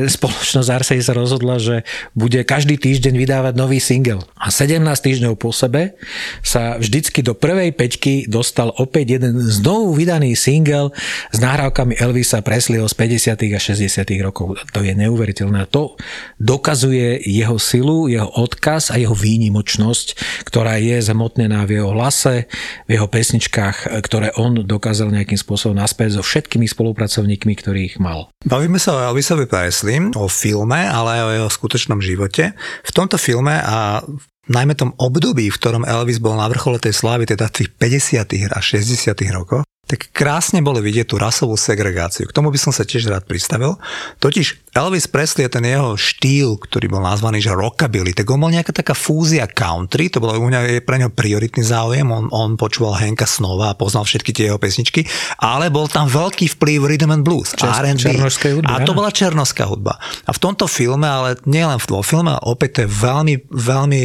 [0.09, 1.85] spoločnosť Arsej sa rozhodla, že
[2.17, 4.25] bude každý týždeň vydávať nový single.
[4.41, 6.01] A 17 týždňov po sebe
[6.41, 10.97] sa vždycky do prvej peťky dostal opäť jeden znovu vydaný single
[11.29, 13.35] s nahrávkami Elvisa Presleyho z 50.
[13.51, 14.07] a 60.
[14.23, 14.63] rokov.
[14.71, 15.67] To je neuveriteľné.
[15.75, 15.99] To
[16.39, 20.07] dokazuje jeho silu, jeho odkaz a jeho výnimočnosť,
[20.47, 22.47] ktorá je zhmotnená v jeho hlase,
[22.87, 28.31] v jeho pesničkách, ktoré on dokázal nejakým spôsobom naspäť so všetkými spolupracovníkmi, ktorých mal.
[28.47, 32.55] Bavíme sa o Elvisovi Presley, o filme, ale aj o jeho skutočnom živote.
[32.87, 33.99] V tomto filme a
[34.47, 38.55] najmä tom období, v ktorom Elvis bol na vrchole tej slávy, teda tých 50.
[38.55, 39.11] a 60.
[39.35, 42.29] rokoch, tak krásne bolo vidieť tú rasovú segregáciu.
[42.29, 43.81] K tomu by som sa tiež rád pristavil.
[44.21, 48.71] Totiž Elvis Presley ten jeho štýl, ktorý bol nazvaný, že rockabilly, tak on bol nejaká
[48.71, 53.27] taká fúzia country, to bolo u mňa pre neho prioritný záujem, on, on počúval Henka
[53.27, 55.09] Snova a poznal všetky tie jeho pesničky,
[55.41, 58.23] ale bol tam veľký vplyv rhythm and blues, Čes, R&B.
[58.23, 59.99] Hudby, a to bola černoská hudba.
[60.29, 64.03] A v tomto filme, ale nielen v tom filme, ale opäť to je veľmi, veľmi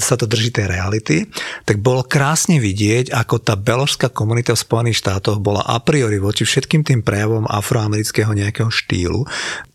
[0.00, 1.28] sa to drží tej reality,
[1.68, 6.46] tak bolo krásne vidieť, ako tá beložská komunita v Spojených štátoch bola a priori voči
[6.46, 9.26] všetkým tým prejavom afroamerického nejakého štýlu.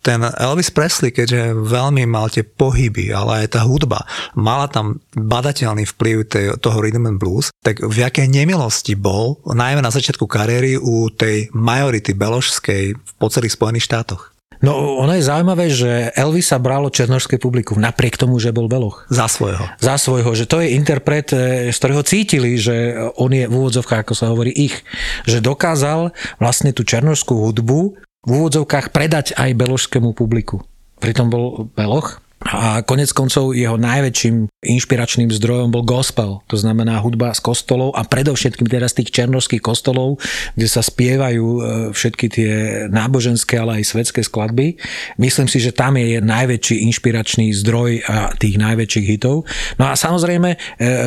[0.01, 4.01] Ten Elvis Presley, keďže veľmi mal tie pohyby, ale aj tá hudba,
[4.33, 9.85] mala tam badateľný vplyv tej, toho rhythm and blues, tak v jakej nemilosti bol, najmä
[9.85, 14.30] na začiatku kariéry u tej majority beložskej po celých Spojených štátoch.
[14.61, 19.09] No ono je zaujímavé, že Elvisa bralo černožské publikum napriek tomu, že bol beloch.
[19.09, 19.65] Za svojho.
[19.81, 24.05] Za svojho, že to je interpret, e, z ktorého cítili, že on je v úvodzovkách,
[24.05, 24.85] ako sa hovorí, ich.
[25.25, 30.61] Že dokázal vlastne tú černožskú hudbu v úvodzovkách predať aj beložskému publiku.
[31.01, 37.37] Pritom bol beloch, a konec koncov jeho najväčším inšpiračným zdrojom bol gospel, to znamená hudba
[37.37, 40.17] z kostolov a predovšetkým teraz tých černovských kostolov,
[40.57, 41.59] kde sa spievajú e,
[41.93, 42.51] všetky tie
[42.89, 44.73] náboženské, ale aj svetské skladby.
[45.21, 49.45] Myslím si, že tam je najväčší inšpiračný zdroj a tých najväčších hitov.
[49.77, 50.57] No a samozrejme e,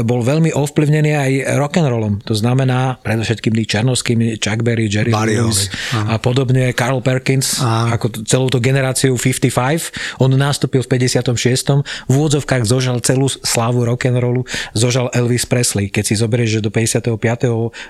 [0.07, 6.15] bol veľmi ovplyvnený aj rock'n'rollom, to znamená predovšetkým tých černovskými Chuck Berry, Jerry Lewis a
[6.23, 7.91] podobne Carl Perkins, a.
[7.99, 10.23] ako celou to generáciu 55.
[10.23, 14.45] On nastúpil v 50 v úvodzovkách zožal celú slávu rock'n'rollu,
[14.77, 15.89] zožal Elvis Presley.
[15.89, 17.17] Keď si zoberieš, že do 55.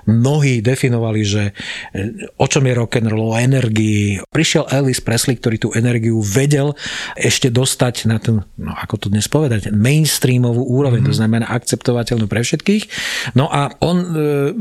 [0.07, 1.43] mnohí definovali, že
[1.97, 4.21] e, o čom je rock'n'roll, o energii.
[4.31, 6.77] Prišiel Elvis Presley, ktorý tú energiu vedel
[7.17, 11.17] ešte dostať na ten, no ako to dnes povedať, mainstreamovú úroveň, mm-hmm.
[11.17, 12.85] to znamená akceptovateľnú pre všetkých.
[13.33, 14.07] No a on e,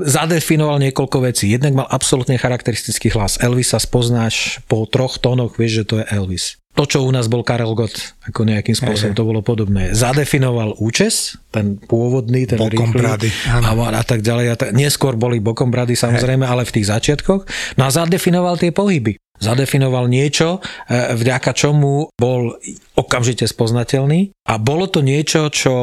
[0.07, 1.51] zadefinoval niekoľko vecí.
[1.51, 3.37] Jednak mal absolútne charakteristický hlas.
[3.43, 6.62] Elvisa spoznáš po troch tónoch, vieš, že to je Elvis.
[6.73, 9.93] To, čo u nás bol Karel Gott, ako nejakým spôsobom to bolo podobné.
[9.93, 14.45] Zadefinoval účes, ten pôvodný, ten bokom rýchly, brady, a, a tak ďalej.
[14.49, 17.41] A tak, neskôr boli bokom brady samozrejme, ale v tých začiatkoch.
[17.77, 22.55] No a zadefinoval tie pohyby zadefinoval niečo, e, vďaka čomu bol
[22.95, 25.73] okamžite spoznateľný a bolo to niečo, čo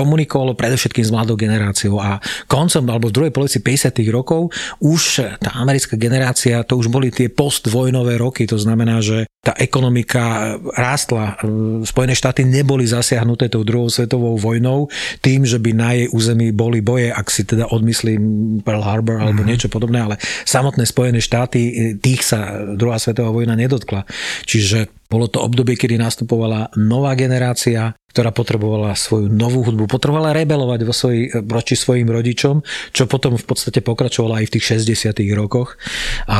[0.00, 2.16] komunikovalo predovšetkým s mladou generáciou a
[2.48, 4.00] koncom alebo v druhej polovici 50.
[4.08, 4.48] rokov
[4.80, 10.56] už tá americká generácia, to už boli tie postvojnové roky, to znamená, že tá ekonomika
[10.76, 11.36] rástla.
[11.84, 14.88] Spojené štáty neboli zasiahnuté tou druhou svetovou vojnou
[15.20, 19.44] tým, že by na jej území boli boje, ak si teda odmyslím Pearl Harbor alebo
[19.44, 19.48] mm-hmm.
[19.48, 20.16] niečo podobné, ale
[20.48, 24.04] samotné Spojené štáty, tých sa druhá svetová vojna nedotkla.
[24.44, 30.80] Čiže bolo to obdobie, kedy nastupovala nová generácia, ktorá potrebovala svoju novú hudbu, potrebovala rebelovať
[30.82, 32.58] vo svoj, voči svojim rodičom,
[32.90, 35.78] čo potom v podstate pokračovalo aj v tých 60 rokoch.
[36.26, 36.38] A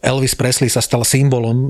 [0.00, 1.68] Elvis Presley sa stal symbolom e,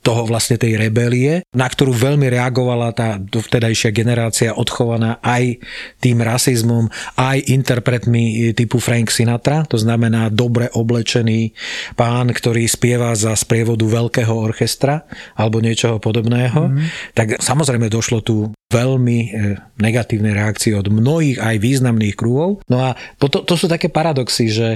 [0.00, 5.60] toho vlastne tej rebelie, na ktorú veľmi reagovala tá vtedajšia generácia odchovaná aj
[6.00, 6.88] tým rasizmom,
[7.20, 11.52] aj interpretmi typu Frank Sinatra, to znamená dobre oblečený
[12.00, 15.04] pán, ktorý spieva za sprievodu veľkého orchestra
[15.38, 17.14] alebo niečoho podobného, mm.
[17.14, 19.28] tak samozrejme došlo tu veľmi e,
[19.78, 22.60] negatívne reakcie od mnohých aj významných krúhov.
[22.66, 24.68] No a to, to sú také paradoxy, že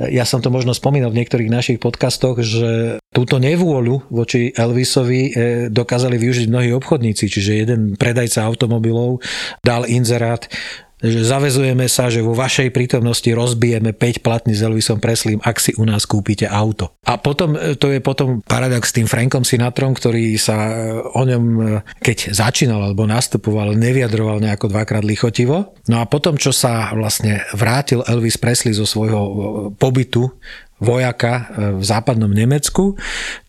[0.00, 5.22] e, ja som to možno spomínal v niektorých našich podcastoch, že túto nevôľu voči Elvisovi
[5.28, 5.30] e,
[5.70, 9.20] dokázali využiť mnohí obchodníci, čiže jeden predajca automobilov
[9.60, 10.48] dal inzerát,
[10.98, 15.70] že zavezujeme sa, že vo vašej prítomnosti rozbijeme 5 platní s Elvisom Preslím, ak si
[15.78, 16.90] u nás kúpite auto.
[17.06, 20.74] A potom, e, to je potom paradox s tým Frankom Sinatrom, ktorý sa e,
[21.14, 21.62] o ňom, e,
[22.02, 25.78] keď začínal alebo nastupoval, neviadroval nejako dvakrát lichotivo.
[25.86, 29.22] No a potom, čo sa vlastne vrátil Elvis Presley zo svojho
[29.78, 30.26] pobytu
[30.78, 32.94] vojaka v západnom Nemecku,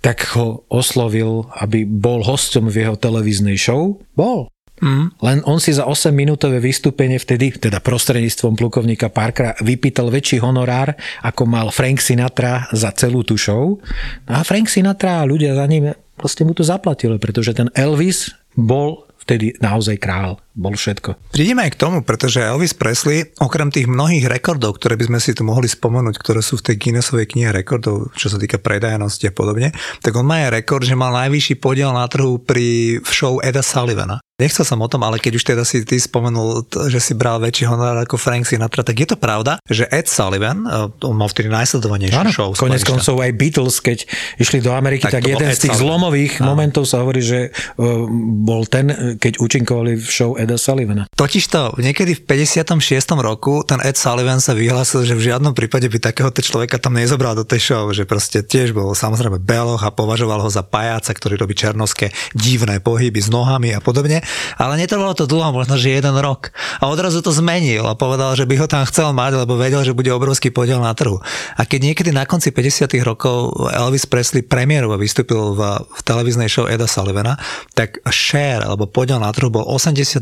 [0.01, 4.01] tak ho oslovil, aby bol hostom v jeho televíznej show.
[4.17, 4.49] Bol.
[4.79, 5.11] Mm.
[5.19, 11.43] Len on si za 8-minútové vystúpenie vtedy, teda prostredníctvom plukovníka Parkera, vypýtal väčší honorár, ako
[11.47, 13.77] mal Frank Sinatra za celú tú show.
[14.25, 18.35] No a Frank Sinatra a ľudia za ním proste mu to zaplatili, pretože ten Elvis
[18.55, 21.29] bol vtedy naozaj král, bol všetko.
[21.29, 25.37] Prídeme aj k tomu, pretože Elvis Presley, okrem tých mnohých rekordov, ktoré by sme si
[25.37, 29.33] tu mohli spomenúť, ktoré sú v tej Guinnessovej knihe rekordov, čo sa týka predajnosti a
[29.35, 29.69] podobne,
[30.01, 34.17] tak on má aj rekord, že mal najvyšší podiel na trhu pri show Eda Sullivana.
[34.39, 37.67] Nechcel som o tom, ale keď už teda si ty spomenul, že si bral väčší
[37.67, 41.51] honor ako Frank Sinatra, tak je to pravda, že Ed Sullivan, eh, on mal vtedy
[41.51, 42.55] najsledovanejšiu show.
[42.55, 44.07] Konec koncov aj Beatles, keď
[44.39, 45.99] išli do Ameriky, tak, tak jeden z tých Sullivan.
[45.99, 46.55] zlomových Áno.
[46.55, 48.07] momentov sa hovorí, že uh,
[48.47, 51.11] bol ten, keď účinkovali v show Eda Sullivana.
[51.11, 52.79] Totižto niekedy v 56.
[53.19, 57.35] roku ten Ed Sullivan sa vyhlásil, že v žiadnom prípade by takéhoto človeka tam nezobral
[57.35, 61.35] do tej show, že proste tiež bol samozrejme beloch a považoval ho za pajáca, ktorý
[61.35, 64.23] robí černovské divné pohyby s nohami a podobne
[64.55, 66.51] ale netrvalo to dlho, možno že jeden rok.
[66.81, 69.95] A odrazu to zmenil a povedal, že by ho tam chcel mať, lebo vedel, že
[69.95, 71.21] bude obrovský podiel na trhu.
[71.55, 72.91] A keď niekedy na konci 50.
[73.05, 77.39] rokov Elvis Presley premiérovo vystúpil v, v televíznej show Eda Sullivana,
[77.77, 80.19] tak share alebo podiel na trhu bol 82,6%.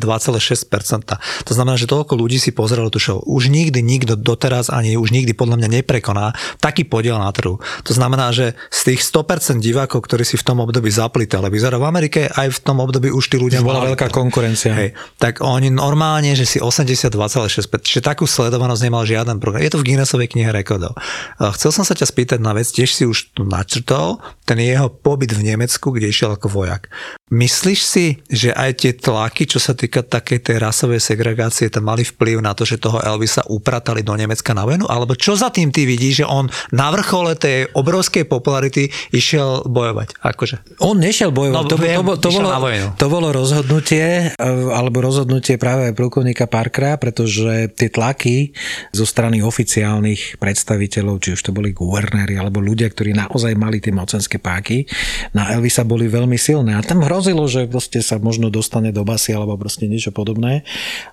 [1.48, 3.17] To znamená, že toľko ľudí si pozeralo tú show.
[3.26, 7.58] Už nikdy nikto doteraz ani už nikdy podľa mňa neprekoná taký podiel na trhu.
[7.58, 11.86] To znamená, že z tých 100% divákov, ktorí si v tom období zapli televízor v
[11.89, 14.78] Amerike aj v tom období už tí ľudia bola veľká konkurencia.
[14.78, 19.66] Hej, tak oni normálne, že si 82,6, že takú sledovanosť nemal žiaden program.
[19.66, 20.94] Je to v Guinnessovej knihe rekordov.
[21.58, 25.42] Chcel som sa ťa spýtať na vec, tiež si už načrtol, ten jeho pobyt v
[25.42, 26.94] Nemecku, kde išiel ako vojak.
[27.28, 32.08] Myslíš si, že aj tie tlaky, čo sa týka takej tej rasovej segregácie, tam mali
[32.08, 34.88] vplyv na to, že toho Elvisa upratali do Nemecka na vojnu?
[34.88, 40.24] Alebo čo za tým ty vidíš, že on na vrchole tej obrovskej popularity išiel bojovať?
[40.24, 40.80] Akože?
[40.80, 41.56] On nešiel bojovať.
[41.60, 42.50] No, to, viem, to, to, bolo,
[42.96, 48.56] to bolo rozhodnutie, e, alebo rozhodnutie práve plukovníka Parkera, pretože tie tlaky
[48.96, 53.92] zo strany oficiálnych predstaviteľov, či už to boli guvernéri, alebo ľudia, ktorí naozaj mali tie
[53.92, 54.88] mocenské páky,
[55.36, 56.72] na Elvisa boli veľmi silné.
[56.72, 60.62] A tam hrozilo, že proste sa možno dostane do basy alebo proste niečo podobné.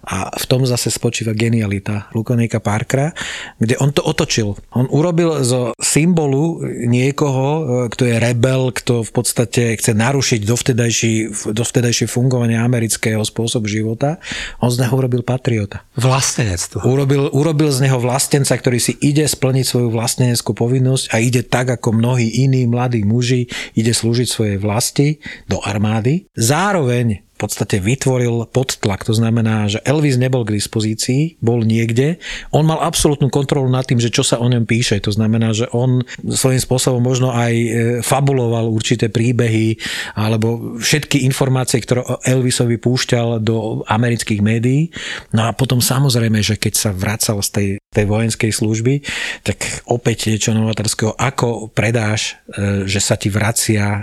[0.04, 3.16] A v tom zase spočíva genialita plukovníka Parkera,
[3.56, 4.60] kde on to otočil.
[4.76, 11.12] On urobil zo symbolu niekoho, e, kto je rebel, kto v podstate chce narušiť dovtedajší,
[11.56, 14.20] dovtedajšie fungovanie amerického spôsobu života.
[14.60, 15.88] On z neho urobil patriota.
[15.96, 16.84] Vlastenectvo.
[16.84, 21.72] Urobil, urobil z neho vlastenca, ktorý si ide splniť svoju vlasteneckú povinnosť a ide tak,
[21.80, 25.08] ako mnohí iní mladí muži, ide slúžiť svojej vlasti
[25.48, 26.26] do armády armády.
[26.36, 29.04] Zároveň podstate vytvoril podtlak.
[29.04, 32.16] To znamená, že Elvis nebol k dispozícii, bol niekde.
[32.56, 34.96] On mal absolútnu kontrolu nad tým, že čo sa o ňom píše.
[35.04, 37.68] To znamená, že on svojím spôsobom možno aj e,
[38.00, 39.76] fabuloval určité príbehy
[40.16, 44.88] alebo všetky informácie, ktoré Elvisovi púšťal do amerických médií.
[45.36, 48.94] No a potom samozrejme, že keď sa vracal z tej, tej vojenskej služby,
[49.44, 54.00] tak opäť niečo novatorského, ako predáš, e, že sa ti vracia e,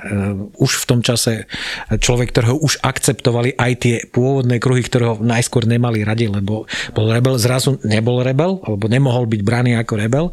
[0.61, 1.49] už v tom čase
[1.89, 2.83] človek, ktorého už
[3.31, 8.19] akceptovali aj tie pôvodné kruhy, ktoré ho najskôr nemali radi, lebo bol rebel, zrazu nebol
[8.19, 10.25] rebel, alebo nemohol byť braný ako rebel.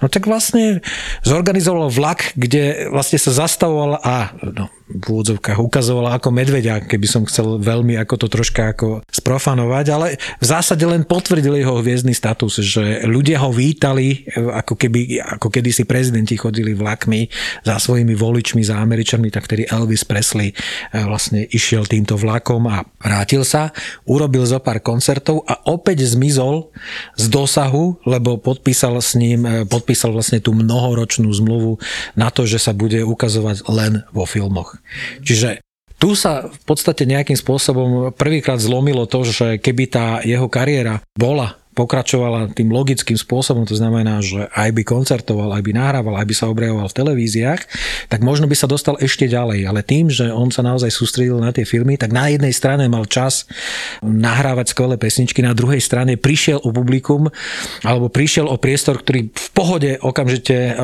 [0.00, 0.80] No tak vlastne
[1.22, 7.26] zorganizoval vlak, kde vlastne sa zastavoval a no, v úvodzovkách ukazovala ako medvedia, keby som
[7.26, 12.62] chcel veľmi ako to troška ako sprofanovať, ale v zásade len potvrdil jeho hviezdny status,
[12.62, 17.26] že ľudia ho vítali, ako keby, ako kedysi prezidenti chodili vlakmi
[17.66, 22.86] za svojimi voličmi, za Američanmi, tak vtedy Elvis Presley eh, vlastne išiel týmto vlakom a
[23.02, 23.74] vrátil sa,
[24.06, 26.70] urobil zo pár koncertov a opäť zmizol
[27.18, 31.82] z dosahu, lebo podpísal s ním, eh, podpísal vlastne tú mnohoročnú zmluvu
[32.14, 34.75] na to, že sa bude ukazovať len vo filmoch.
[35.22, 35.60] Čiže
[35.96, 41.56] tu sa v podstate nejakým spôsobom prvýkrát zlomilo to, že keby tá jeho kariéra bola
[41.76, 46.34] pokračovala tým logickým spôsobom, to znamená, že aj by koncertoval, aj by nahrával, aj by
[46.34, 47.62] sa objavoval v televíziách,
[48.08, 49.68] tak možno by sa dostal ešte ďalej.
[49.68, 53.04] Ale tým, že on sa naozaj sústredil na tie filmy, tak na jednej strane mal
[53.04, 53.44] čas
[54.00, 57.28] nahrávať skvelé pesničky, na druhej strane prišiel o publikum,
[57.84, 60.76] alebo prišiel o priestor, ktorý v pohode okamžite eh,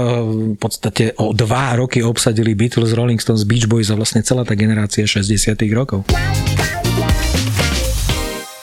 [0.52, 4.52] v podstate o dva roky obsadili Beatles, Rolling Stones, Beach Boys a vlastne celá tá
[4.52, 6.04] generácia 60 rokov.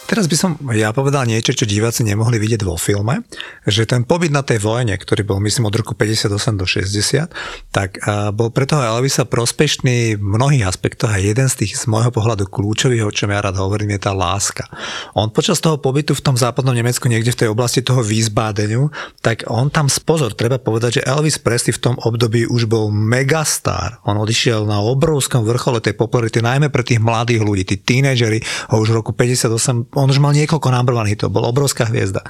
[0.10, 3.22] Teraz by som ja povedal niečo, čo diváci nemohli vidieť vo filme,
[3.70, 7.30] že ten pobyt na tej vojne, ktorý bol myslím od roku 58 do 60,
[7.70, 8.02] tak
[8.34, 12.50] bol pre toho Elvisa prospešný v mnohých aspektoch a jeden z tých z môjho pohľadu
[12.50, 14.66] kľúčových, o čom ja rád hovorím, je tá láska.
[15.14, 18.90] On počas toho pobytu v tom západnom Nemecku, niekde v tej oblasti toho Wiesbadenu,
[19.22, 24.02] tak on tam, pozor, treba povedať, že Elvis Presley v tom období už bol megastar.
[24.10, 28.42] On odišiel na obrovskom vrchole tej popularity, najmä pre tých mladých ľudí, tí tínedžeri
[28.74, 32.24] ho už v roku 58 on už mal niekoľko number one hitov, bol obrovská hviezda.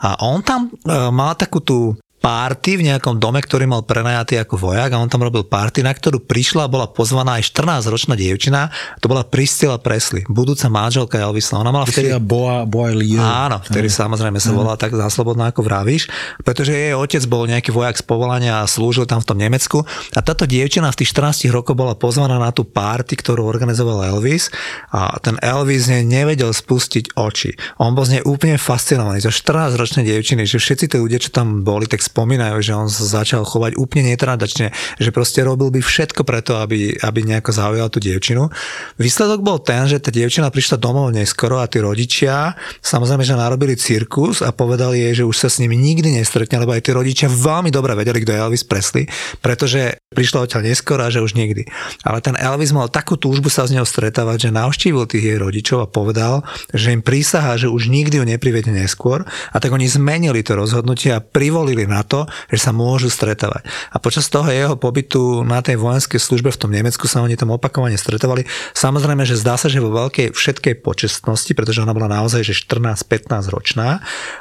[0.00, 4.60] A on tam e, mal takú tú párty v nejakom dome, ktorý mal prenajatý ako
[4.60, 8.68] vojak a on tam robil párty, na ktorú prišla a bola pozvaná aj 14-ročná dievčina.
[9.00, 11.56] To bola Priscilla Presley, budúca manželka Elvisa.
[11.56, 12.12] Ona mala vtedy...
[12.20, 13.24] Boa, Boa Leo.
[13.24, 14.04] Áno, vtedy aj.
[14.04, 16.12] samozrejme sa volala tak záslobodná, ako vravíš,
[16.44, 19.80] pretože jej otec bol nejaký vojak z povolania a slúžil tam v tom Nemecku.
[20.12, 24.52] A táto dievčina v tých 14 rokoch bola pozvaná na tú párty, ktorú organizoval Elvis
[24.92, 27.56] a ten Elvis ne, nevedel spustiť oči.
[27.80, 29.24] On bol z nej úplne fascinovaný.
[29.24, 33.22] Zo 14-ročnej dievčiny, že všetci tí ľudia, čo tam boli, tak spomínajú, že on sa
[33.22, 38.02] začal chovať úplne netradačne, že proste robil by všetko preto, aby, aby nejako zaujal tú
[38.02, 38.50] dievčinu.
[38.98, 43.78] Výsledok bol ten, že tá dievčina prišla domov neskoro a tí rodičia samozrejme, že narobili
[43.78, 47.30] cirkus a povedali jej, že už sa s nimi nikdy nestretne, lebo aj tí rodičia
[47.30, 49.06] veľmi dobre vedeli, kto je Elvis Presley,
[49.38, 51.70] pretože prišla odtiaľ neskoro a že už nikdy.
[52.02, 55.78] Ale ten Elvis mal takú túžbu sa s ňou stretávať, že navštívil tých jej rodičov
[55.84, 56.42] a povedal,
[56.74, 61.14] že im prísaha, že už nikdy ju neprivede neskôr a tak oni zmenili to rozhodnutie
[61.14, 63.66] a privolili na to, že sa môžu stretávať.
[63.92, 67.54] A počas toho jeho pobytu na tej vojenskej službe v tom Nemecku sa oni tam
[67.54, 68.46] opakovane stretovali.
[68.76, 73.52] Samozrejme, že zdá sa, že vo veľkej všetkej počestnosti, pretože ona bola naozaj že 14-15
[73.52, 74.00] ročná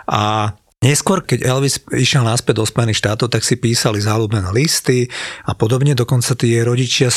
[0.09, 5.11] a Neskôr, keď Elvis išiel naspäť do Spojených štátov, tak si písali záľubné listy
[5.43, 5.91] a podobne.
[5.91, 7.11] Dokonca tie rodičia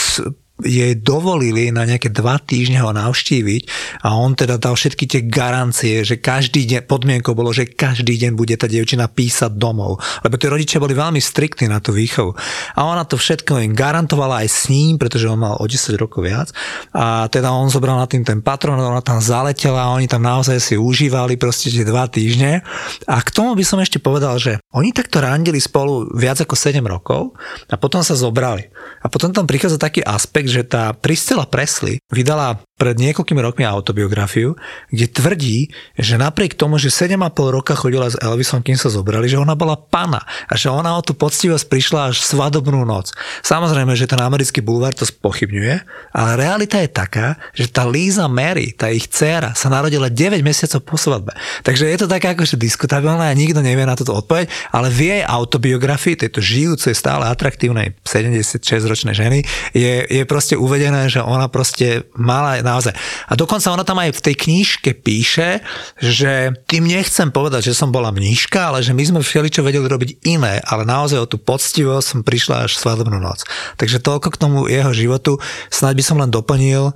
[0.61, 3.63] jej dovolili na nejaké dva týždne ho navštíviť
[4.05, 8.37] a on teda dal všetky tie garancie, že každý deň, podmienkou bolo, že každý deň
[8.37, 12.37] bude tá dievčina písať domov, lebo tí rodičia boli veľmi striktní na tú výchovu.
[12.79, 16.23] A ona to všetko im garantovala aj s ním, pretože on mal o 10 rokov
[16.23, 16.49] viac
[16.95, 20.63] a teda on zobral na tým ten patron, ona tam zaletela a oni tam naozaj
[20.63, 22.63] si užívali proste tie dva týždne.
[23.11, 26.79] A k tomu by som ešte povedal, že oni takto randili spolu viac ako 7
[26.87, 27.35] rokov
[27.67, 28.71] a potom sa zobrali.
[29.03, 34.59] A potom tam prichádza taký aspekt, že tá Priscilla Presley vydala pred niekoľkými rokmi autobiografiu,
[34.91, 37.15] kde tvrdí, že napriek tomu, že 7,5
[37.55, 40.19] roka chodila s Elvisom, kým sa zobrali, že ona bola pana
[40.51, 43.15] a že ona o tú poctivosť prišla až svadobnú noc.
[43.47, 45.75] Samozrejme, že ten americký bulvár to spochybňuje,
[46.11, 50.83] ale realita je taká, že tá Lisa Mary, tá ich dcéra, sa narodila 9 mesiacov
[50.83, 51.39] po svadbe.
[51.63, 55.23] Takže je to také akože diskutabilné a nikto nevie na toto odpoveď, ale v jej
[55.23, 59.39] autobiografii, tejto žijúcej, stále atraktívnej 76-ročnej ženy,
[59.71, 62.93] je, je proste uvedené, že ona proste mala naozaj.
[63.29, 65.61] A dokonca ona tam aj v tej knižke píše,
[66.01, 69.85] že tým nechcem povedať, že som bola mníška, ale že my sme všeli čo vedeli
[69.85, 73.45] robiť iné, ale naozaj o tú poctivosť som prišla až svadobnú noc.
[73.77, 75.37] Takže toľko k tomu jeho životu.
[75.69, 76.93] Snáď by som len doplnil, e,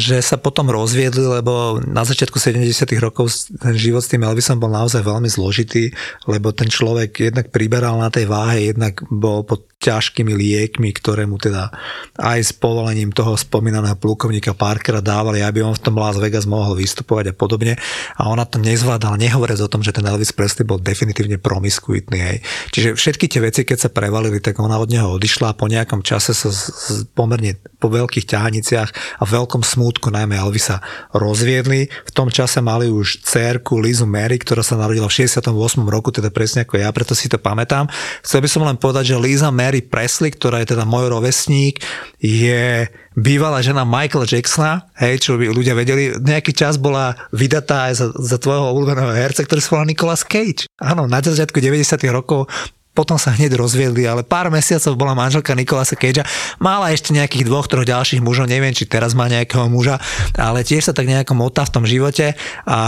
[0.00, 2.96] že sa potom rozviedli, lebo na začiatku 70.
[2.98, 3.30] rokov
[3.60, 5.92] ten život s tým Elvisom bol naozaj veľmi zložitý,
[6.26, 11.40] lebo ten človek jednak priberal na tej váhe, jednak bol pod ťažkými liekmi, ktoré mu
[11.40, 11.72] teda
[12.20, 16.76] aj s povolením toho spomínaného plukovníka Parkera dávali, aby on v tom Las Vegas mohol
[16.76, 17.80] vystupovať a podobne.
[18.20, 22.18] A ona to nezvládala, nehovoriac o tom, že ten Elvis Presley bol definitívne promiskuitný.
[22.20, 22.38] Hej.
[22.76, 26.04] Čiže všetky tie veci, keď sa prevalili, tak ona od neho odišla a po nejakom
[26.04, 30.84] čase sa z, pomerne po veľkých ťahaniciach a veľkom smútku najmä Elvisa
[31.16, 31.88] rozviedli.
[31.88, 35.56] V tom čase mali už cerku Lizu Mary, ktorá sa narodila v 68.
[35.88, 37.88] roku, teda presne ako ja, preto si to pamätám.
[38.20, 41.78] Chcel by som len povedať, že Liza Mary Mary Presley, ktorá je teda môj rovesník,
[42.18, 47.94] je bývalá žena Michaela Jacksona, hej, čo by ľudia vedeli, nejaký čas bola vydatá aj
[47.94, 50.66] za, za tvojho obľúbeného herca, ktorý sa volá Nicolas Cage.
[50.82, 51.86] Áno, na začiatku 90.
[52.10, 52.50] rokov
[52.90, 56.26] potom sa hneď rozviedli, ale pár mesiacov bola manželka Nikolasa Cagea.
[56.58, 60.02] Mala ešte nejakých dvoch, troch ďalších mužov, neviem, či teraz má nejakého muža,
[60.34, 62.34] ale tiež sa tak nejako motá v tom živote
[62.66, 62.80] a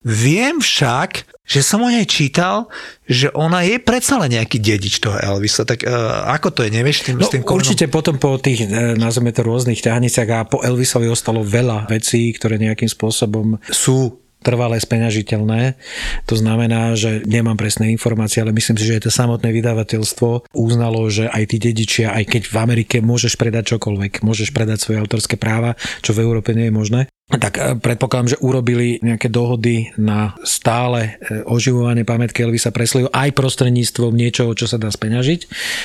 [0.00, 2.72] Viem však, že som o nej čítal,
[3.04, 5.68] že ona je predsa len nejaký dedič toho Elvisa.
[5.68, 7.60] Tak uh, ako to je, nevieš tým, no, s tým kolenom?
[7.60, 12.32] Určite potom po tých, e, nazveme to rôznych ťahniciach a po Elvisovi ostalo veľa vecí,
[12.32, 15.76] ktoré nejakým spôsobom sú trvalé speňažiteľné.
[16.24, 21.28] To znamená, že nemám presné informácie, ale myslím si, že to samotné vydavateľstvo uznalo, že
[21.28, 25.76] aj tí dedičia, aj keď v Amerike môžeš predať čokoľvek, môžeš predať svoje autorské práva,
[26.00, 27.00] čo v Európe nie je možné,
[27.38, 33.30] tak e, predpokladám, že urobili nejaké dohody na stále e, oživovanie pamätky Elvisa Presleyho aj
[33.36, 35.40] prostredníctvom niečoho, čo sa dá speňažiť.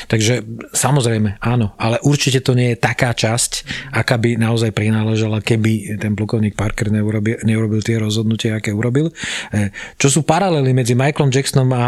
[0.10, 0.34] Takže
[0.74, 3.52] samozrejme, áno, ale určite to nie je taká časť,
[3.94, 9.14] aká by naozaj prináležala, keby ten plukovník Parker neurobil, neurobil tie rozhodnutia, aké urobil.
[9.54, 9.70] E,
[10.02, 11.84] čo sú paralely medzi Michaelom Jacksonom a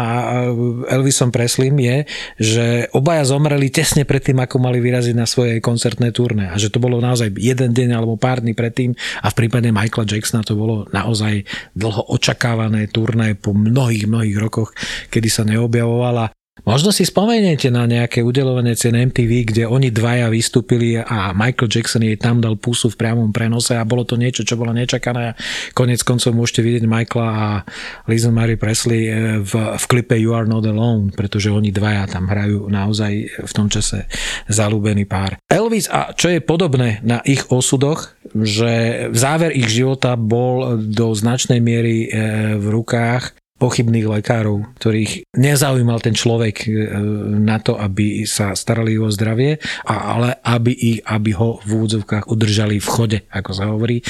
[0.86, 1.96] Elvisom Presleym je,
[2.38, 6.78] že obaja zomreli tesne predtým, ako mali vyraziť na svoje koncertné turné a že to
[6.78, 8.92] bolo naozaj jeden deň alebo pár dní predtým
[9.22, 11.42] a v prípade Michaela Jacksona to bolo naozaj
[11.72, 14.76] dlho očakávané turné po mnohých, mnohých rokoch,
[15.08, 16.37] kedy sa neobjavovala.
[16.66, 22.02] Možno si spomeniete na nejaké udelovanie cien MTV, kde oni dvaja vystúpili a Michael Jackson
[22.02, 25.38] jej tam dal pusu v priamom prenose a bolo to niečo, čo bolo nečakané.
[25.76, 27.48] Konec koncov môžete vidieť Michaela a
[28.10, 32.26] Lisa Marie Presley eh, v, v klipe You Are Not Alone, pretože oni dvaja tam
[32.26, 33.12] hrajú naozaj
[33.46, 34.10] v tom čase
[34.50, 35.38] zalúbený pár.
[35.46, 41.62] Elvis a čo je podobné na ich osudoch, že záver ich života bol do značnej
[41.64, 42.08] miery e,
[42.60, 46.68] v rukách pochybných lekárov, ktorých nezaujímal ten človek e,
[47.42, 52.78] na to, aby sa starali o zdravie, ale aby, ich, aby ho v úvodzovkách udržali
[52.78, 54.04] v chode, ako sa hovorí, e,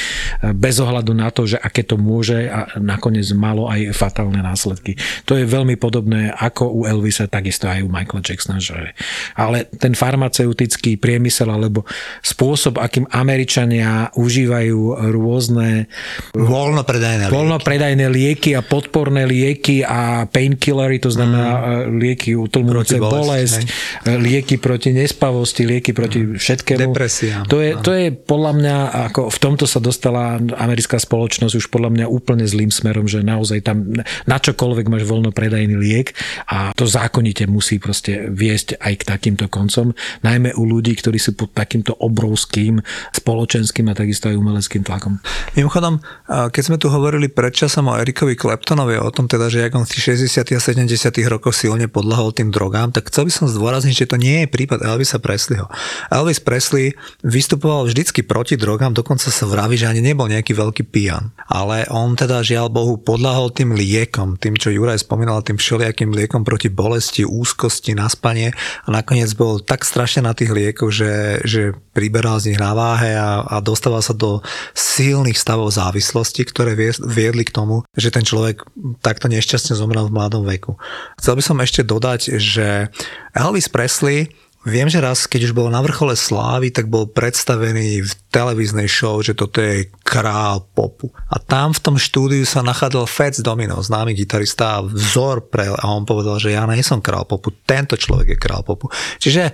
[0.53, 4.93] bez ohľadu na to, že aké to môže a nakoniec malo aj fatálne následky.
[5.25, 8.61] To je veľmi podobné ako u Elvisa, takisto aj u Michaela Jacksona.
[8.61, 8.93] Že...
[9.33, 11.89] Ale ten farmaceutický priemysel alebo
[12.21, 15.89] spôsob, akým Američania užívajú rôzne
[16.37, 21.95] voľnopredajné lieky, voľnopredajné lieky a podporné lieky, lieky a painkillery, to znamená mm.
[21.95, 23.63] lieky utlmujúce bolesť,
[24.03, 24.19] ne?
[24.19, 26.35] lieky proti nespavosti, lieky proti mm.
[26.35, 26.91] všetkému.
[26.91, 27.47] Depresia.
[27.47, 28.75] To je, to je podľa mňa,
[29.11, 33.63] ako v tomto sa dostala americká spoločnosť už podľa mňa úplne zlým smerom, že naozaj
[33.63, 36.11] tam na čokoľvek máš voľno predajný liek
[36.51, 41.37] a to zákonite musí proste viesť aj k takýmto koncom, najmä u ľudí, ktorí sú
[41.37, 42.83] pod takýmto obrovským
[43.15, 45.21] spoločenským a takisto aj umeleckým tlakom.
[45.55, 49.85] Mimochodom, keď sme tu hovorili predčasom o Erikovi Kleptonovi, o tom teda, že jak on
[49.85, 50.57] v tých 60.
[50.57, 50.89] a 70.
[51.29, 54.81] rokoch silne podľahol tým drogám, tak chcel by som zdôrazniť, že to nie je prípad
[54.81, 55.69] Elvisa Presleyho.
[56.09, 61.29] Elvis Presley vystupoval vždycky proti drogám, dokonca sa vraví, že ani nebol nejaký veľký pijan.
[61.45, 66.41] Ale on teda žiaľ Bohu podľahol tým liekom, tým, čo Juraj spomínal, tým všelijakým liekom
[66.41, 68.49] proti bolesti, úzkosti, naspanie
[68.83, 73.13] a nakoniec bol tak strašne na tých liekoch, že, že priberal z nich na váhe
[73.13, 74.39] a, a dostával sa do
[74.73, 76.73] silných stavov závislosti, ktoré
[77.03, 78.63] viedli k tomu, že ten človek
[79.03, 80.79] tak takto nešťastne zomrel v mladom veku.
[81.19, 82.87] Chcel by som ešte dodať, že
[83.35, 84.31] Elvis Presley
[84.69, 89.17] Viem, že raz, keď už bol na vrchole slávy, tak bol predstavený v televíznej show,
[89.25, 91.09] že toto je král popu.
[91.33, 96.05] A tam v tom štúdiu sa nachádzal Fats Domino, známy gitarista vzor pre, a on
[96.05, 98.93] povedal, že ja nie som král popu, tento človek je král popu.
[99.17, 99.51] Čiže e,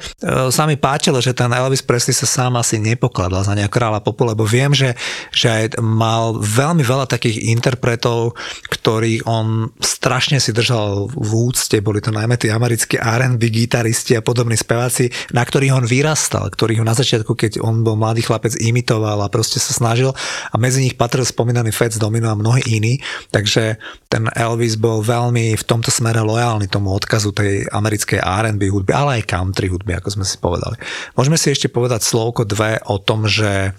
[0.52, 4.26] sa mi páčilo, že ten Elvis Presley sa sám asi nepokladal za nejakého kráľa popu,
[4.26, 4.98] lebo viem, že,
[5.30, 8.34] že aj mal veľmi veľa takých interpretov,
[8.74, 14.26] ktorých on strašne si držal v úcte, boli to najmä tí americkí R&B gitaristi a
[14.26, 18.58] podobní speváci, veci na ktorých on vyrastal, ktorých na začiatku, keď on bol mladý chlapec,
[18.58, 20.14] imitoval a proste sa snažil
[20.50, 23.78] a medzi nich patril spomínaný Fats Domino a mnohí iní, takže
[24.10, 29.22] ten Elvis bol veľmi v tomto smere lojálny tomu odkazu tej americkej R&B hudby, ale
[29.22, 30.80] aj country hudby, ako sme si povedali.
[31.14, 33.76] Môžeme si ešte povedať slovko dve o tom, že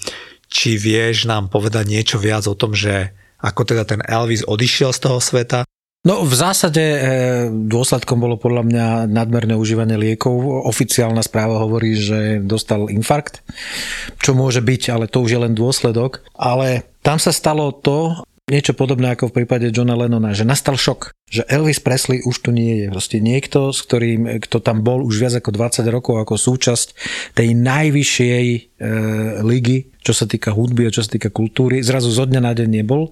[0.46, 3.10] či vieš nám povedať niečo viac o tom, že
[3.42, 5.66] ako teda ten Elvis odišiel z toho sveta
[6.06, 7.00] No v zásade e,
[7.50, 10.38] dôsledkom bolo podľa mňa nadmerné užívanie liekov.
[10.70, 13.42] Oficiálna správa hovorí, že dostal infarkt,
[14.22, 16.22] čo môže byť, ale to už je len dôsledok.
[16.38, 21.10] Ale tam sa stalo to, niečo podobné ako v prípade Johna Lennona, že nastal šok,
[21.26, 22.86] že Elvis Presley už tu nie je.
[22.86, 26.94] Proste niekto, s ktorým, kto tam bol už viac ako 20 rokov ako súčasť
[27.34, 28.60] tej najvyššej e,
[29.42, 32.68] ligy čo sa týka hudby a čo sa týka kultúry, zrazu zo dňa na deň
[32.70, 33.10] nebol.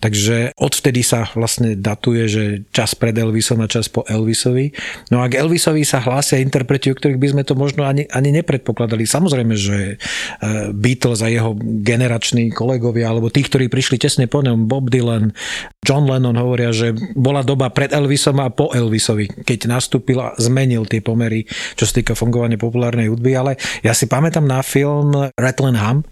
[0.00, 4.72] Takže odvtedy sa vlastne datuje, že čas pred Elvisom a čas po Elvisovi.
[5.12, 8.32] No a k Elvisovi sa hlásia interpreti, o ktorých by sme to možno ani, ani
[8.40, 9.04] nepredpokladali.
[9.04, 14.64] Samozrejme, že e, Beatles a jeho generační kolegovia, alebo tí, ktorí prišli tesne po ňom,
[14.64, 15.36] Bob Dylan,
[15.84, 20.86] John Lennon hovoria, že bola doba pred Elvisom a po Elvisovi, keď nastúpil a zmenil
[20.86, 21.42] tie pomery,
[21.74, 26.06] čo sa týka fungovania populárnej hudby, ale ja si pamätám na film Rattle Ham,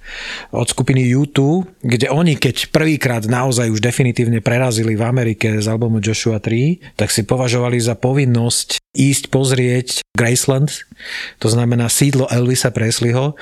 [0.51, 6.03] od skupiny U2, kde oni, keď prvýkrát naozaj už definitívne prerazili v Amerike z albumu
[6.03, 10.75] Joshua 3, tak si považovali za povinnosť ísť pozrieť Graceland,
[11.39, 13.39] to znamená sídlo Elvisa Presleyho.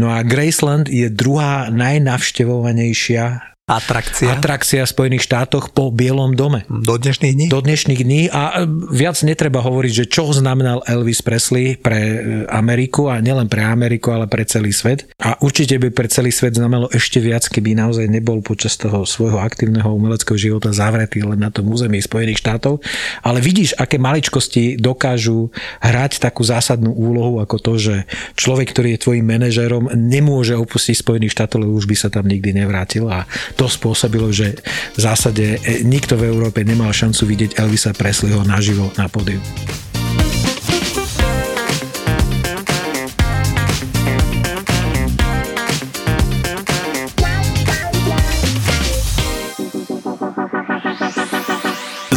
[0.00, 4.28] No a Graceland je druhá najnavštevovanejšia Atrakcia.
[4.28, 6.68] Atrakcia v Spojených štátoch po Bielom dome.
[6.68, 7.46] Do dnešných dní?
[7.48, 12.18] Do dnešných dní a e, viac netreba hovoriť, že čo znamenal Elvis Presley pre e,
[12.52, 15.08] Ameriku a nielen pre Ameriku, ale pre celý svet.
[15.16, 19.40] A určite by pre celý svet znamenalo ešte viac, keby naozaj nebol počas toho svojho
[19.40, 22.84] aktívneho umeleckého života zavretý len na tom území Spojených štátov.
[23.24, 25.48] Ale vidíš, aké maličkosti dokážu
[25.80, 27.94] hrať takú zásadnú úlohu ako to, že
[28.36, 32.60] človek, ktorý je tvojim manažerom, nemôže opustiť Spojených štátov, lebo už by sa tam nikdy
[32.60, 33.24] nevrátil a
[33.54, 34.58] to spôsobilo, že
[34.94, 39.40] v zásade e, nikto v Európe nemal šancu vidieť Elvisa Presleyho naživo na pódiu.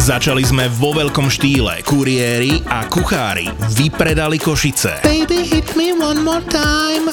[0.08, 1.84] Začali sme vo veľkom štýle.
[1.84, 3.44] Kuriéri a kuchári
[3.76, 5.04] vypredali Košice.
[5.04, 7.12] Baby, hit me one more time.